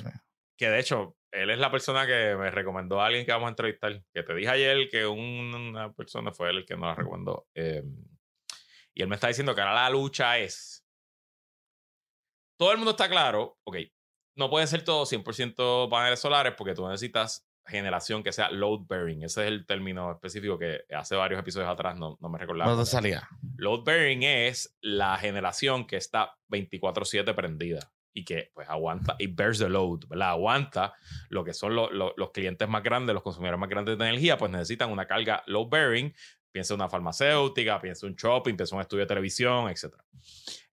[0.57, 3.49] que de hecho, él es la persona que me recomendó a alguien que vamos a
[3.51, 4.01] entrevistar.
[4.11, 7.47] Que te dije ayer que un- una persona fue él el que nos la recomendó.
[7.53, 7.83] eh,
[8.95, 10.78] y él me está diciendo que ahora la lucha es.
[12.59, 13.77] Todo el mundo está claro, ok,
[14.35, 19.23] no puede ser todo 100% paneles solares porque tú necesitas generación que sea load bearing.
[19.23, 22.73] Ese es el término específico que hace varios episodios atrás no, no me recordaba.
[22.75, 23.29] No salía.
[23.57, 29.59] Load bearing es la generación que está 24/7 prendida y que pues aguanta y bears
[29.59, 30.31] the load, ¿verdad?
[30.31, 30.93] Aguanta
[31.29, 34.37] lo que son lo- lo- los clientes más grandes, los consumidores más grandes de energía,
[34.37, 36.13] pues necesitan una carga load bearing.
[36.51, 39.93] Piensa una farmacéutica, piensa un shopping, piensa un estudio de televisión, etc.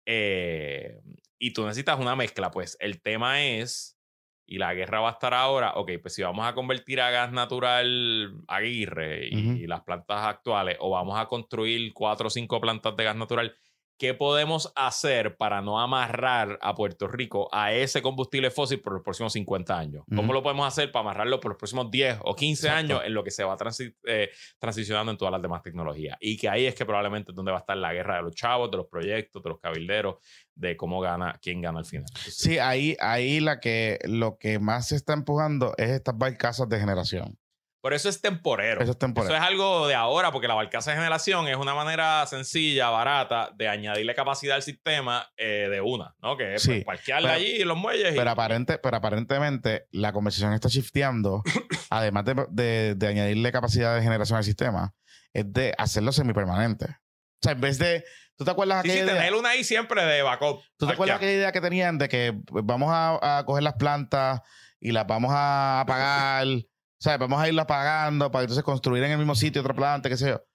[0.06, 1.00] Eh,
[1.42, 3.98] y tú necesitas una mezcla, pues el tema es,
[4.46, 7.32] y la guerra va a estar ahora, ok, pues si vamos a convertir a gas
[7.32, 12.96] natural Aguirre y, y las plantas actuales, o vamos a construir cuatro o cinco plantas
[12.96, 13.56] de gas natural,
[14.02, 19.04] ¿qué podemos hacer para no amarrar a Puerto Rico a ese combustible fósil por los
[19.04, 20.04] próximos 50 años?
[20.16, 22.94] ¿Cómo lo podemos hacer para amarrarlo por los próximos 10 o 15 Exacto.
[22.96, 26.18] años en lo que se va transi- eh, transicionando en todas las demás tecnologías?
[26.20, 28.34] Y que ahí es que probablemente es donde va a estar la guerra de los
[28.34, 30.16] chavos, de los proyectos, de los cabilderos,
[30.56, 32.06] de cómo gana, quién gana al final.
[32.10, 36.68] Entonces, Sí, ahí, ahí la que, lo que más se está empujando es estas barcazas
[36.68, 37.38] de generación.
[37.82, 38.82] Por eso es temporero.
[38.82, 39.34] Eso es temporero.
[39.34, 43.50] Eso es algo de ahora, porque la barcaza de generación es una manera sencilla, barata,
[43.56, 46.38] de añadirle capacidad al sistema eh, de una, ¿no?
[46.38, 48.14] Que es Sí, parquearla pero- allí en los muelles.
[48.14, 51.42] y- Pero, aparente, pero aparentemente la conversación está shifteando,
[51.90, 54.94] además de, de- de añadirle capacidad de generación al sistema,
[55.34, 56.86] es de hacerlo semipermanente.
[56.86, 58.04] O sea, en vez de.
[58.38, 59.22] ¿Tú te acuerdas Sí, sí, aquella idea?
[59.24, 60.62] tener una ahí siempre de backup.
[60.78, 64.42] ¿Tú te acuerdas aquella idea que tenían de que vamos a, a coger las plantas
[64.80, 66.46] y las vamos a apagar?
[67.02, 70.08] O sea, vamos a irlas apagando para entonces construir en el mismo sitio otra planta,
[70.08, 70.46] qué sé yo.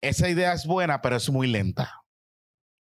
[0.00, 2.02] Esa idea es buena, pero es muy lenta.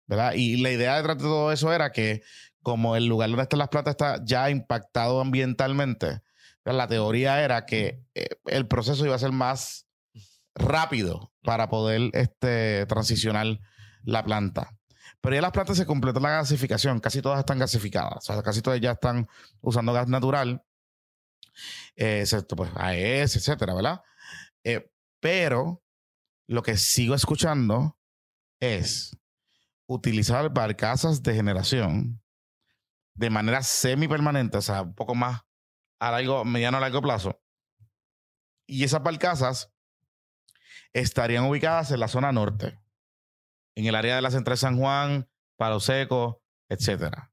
[0.06, 0.34] ¿Verdad?
[0.34, 2.22] Y la idea detrás de todo eso era que,
[2.62, 6.20] como el lugar donde están las plantas está ya impactado ambientalmente,
[6.64, 9.88] la teoría era que eh, el proceso iba a ser más
[10.54, 13.58] rápido para poder este, transicionar
[14.04, 14.78] la planta.
[15.20, 18.62] Pero ya las plantas se completó la gasificación, casi todas están gasificadas, o sea, casi
[18.62, 19.26] todas ya están
[19.62, 20.62] usando gas natural,
[21.96, 24.00] eh, excepto pues AES, etcétera, ¿verdad?
[24.64, 24.90] Eh,
[25.20, 25.82] pero
[26.46, 27.98] lo que sigo escuchando
[28.60, 29.16] es
[29.86, 32.22] utilizar barcazas de generación
[33.14, 35.42] de manera semipermanente, o sea, un poco más
[35.98, 37.40] a largo, mediano a largo plazo.
[38.66, 39.72] Y esas barcazas
[40.92, 42.78] estarían ubicadas en la zona norte,
[43.74, 47.32] en el área de la Central San Juan, Palo Seco, etcétera.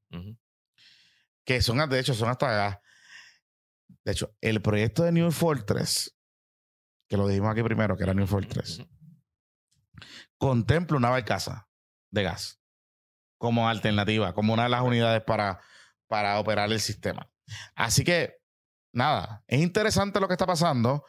[1.44, 2.82] Que son, de hecho, son hasta.
[4.08, 6.16] De hecho, el proyecto de New Fortress,
[7.10, 8.82] que lo dijimos aquí primero, que era New Fortress,
[10.38, 11.68] contempla una barcaza
[12.10, 12.58] de gas
[13.36, 15.60] como alternativa, como una de las unidades para,
[16.06, 17.30] para operar el sistema.
[17.74, 18.36] Así que,
[18.94, 21.04] nada, es interesante lo que está pasando,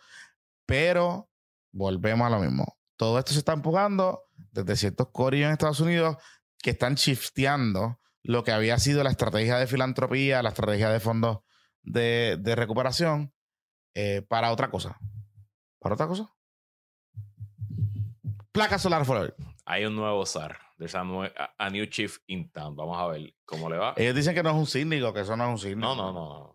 [0.66, 1.32] pero
[1.72, 2.78] volvemos a lo mismo.
[2.98, 6.18] Todo esto se está empujando desde ciertos corillos en Estados Unidos
[6.58, 11.40] que están shifteando lo que había sido la estrategia de filantropía, la estrategia de fondos
[11.84, 13.34] de, de recuperación
[13.96, 14.98] eh, para otra cosa.
[15.80, 16.34] ¿Para otra cosa?
[18.52, 19.36] Placa solar for all.
[19.66, 20.58] Hay un nuevo SAR.
[20.78, 22.76] There's a, nue- a- a new chief in town.
[22.76, 23.94] Vamos a ver cómo le va.
[23.98, 25.96] Ellos dicen que no es un síndico, que eso no es un síndico.
[25.96, 26.54] no, no, no.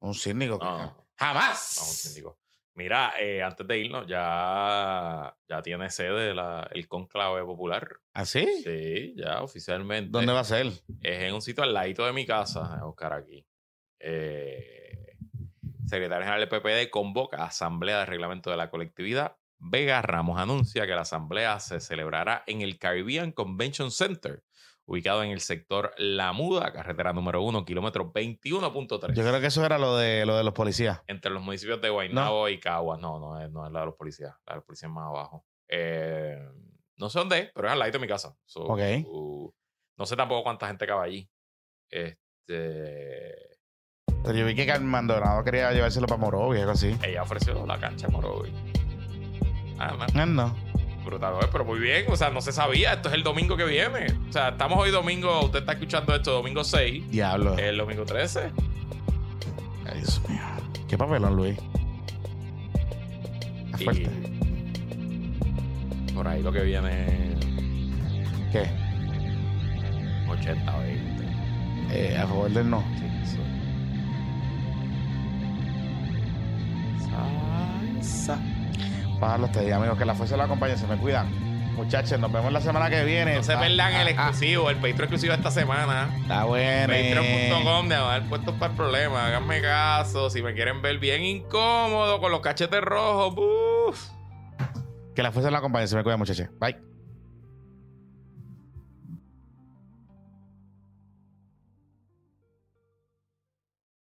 [0.00, 0.58] Un síndico.
[0.58, 1.06] que- No, no.
[1.18, 1.74] ¡Jamás!
[1.78, 2.38] No, un síndico.
[2.74, 7.88] Mira, eh, antes de irnos, ya, ya tiene sede la- el conclave popular.
[8.12, 8.46] ¿Así?
[8.64, 10.10] Sí, ya oficialmente.
[10.10, 10.66] ¿Dónde va a ser?
[10.66, 13.46] Es en un sitio al ladito de mi casa, Oscar, aquí.
[14.00, 15.16] Eh,
[15.86, 19.36] secretario general del PPD convoca a asamblea de reglamento de la colectividad.
[19.58, 24.42] Vega Ramos anuncia que la asamblea se celebrará en el Caribbean Convention Center,
[24.84, 29.14] ubicado en el sector La Muda, carretera número 1, kilómetro 21.3.
[29.14, 31.00] Yo creo que eso era lo de, lo de los policías.
[31.06, 33.00] Entre los municipios de Guaynabo y Caguas.
[33.00, 34.34] No, no es, no es la de los policías.
[34.46, 35.46] La de los policías más abajo.
[35.68, 36.36] Eh,
[36.98, 38.36] no sé dónde pero es al ladito de mi casa.
[38.44, 38.80] So, Ok.
[39.06, 39.52] uh,
[39.96, 41.30] no sé tampoco cuánta gente cabe allí.
[41.90, 43.55] Este,
[44.26, 46.96] Pero yo vi que Maldonado quería llevárselo para Morovi, algo así.
[47.04, 48.50] ella ofreció la cancha Morovi.
[49.78, 50.20] Ah, no.
[50.20, 50.54] Ah, no.
[51.04, 52.06] brutal, pero muy bien.
[52.10, 52.94] O sea, no se sabía.
[52.94, 54.06] Esto es el domingo que viene.
[54.28, 55.44] O sea, estamos hoy domingo.
[55.44, 57.08] Usted está escuchando esto domingo 6.
[57.08, 57.56] Diablo.
[57.56, 58.50] El domingo 13.
[59.88, 60.40] Ay, Dios mío.
[60.88, 61.56] Qué papelón, Luis.
[63.74, 64.10] Es Y fuerte.
[66.14, 67.36] por ahí lo que viene
[68.50, 68.66] ¿Qué?
[70.28, 71.24] 80, 20.
[71.92, 72.82] Eh, a favor del no.
[72.98, 73.38] Sí,
[76.98, 78.38] Salsa.
[79.20, 79.96] Pájalo hasta ahí, amigos.
[79.98, 80.76] Que la fuerza la acompañe.
[80.76, 81.46] Se me cuidan.
[81.76, 83.34] Muchachos, nos vemos la semana que viene.
[83.36, 86.08] No se Ah, pierdan ah, el ah, exclusivo, el Patreon exclusivo esta semana.
[86.22, 86.86] Está bueno.
[86.92, 89.26] Patreon.com de haber puesto para el problema.
[89.26, 90.30] Háganme caso.
[90.30, 93.34] Si me quieren ver bien incómodo con los cachetes rojos.
[93.36, 94.08] uf.
[95.14, 95.86] Que la fuerza la acompañe.
[95.86, 96.48] Se me cuidan, muchachos.
[96.58, 96.76] Bye.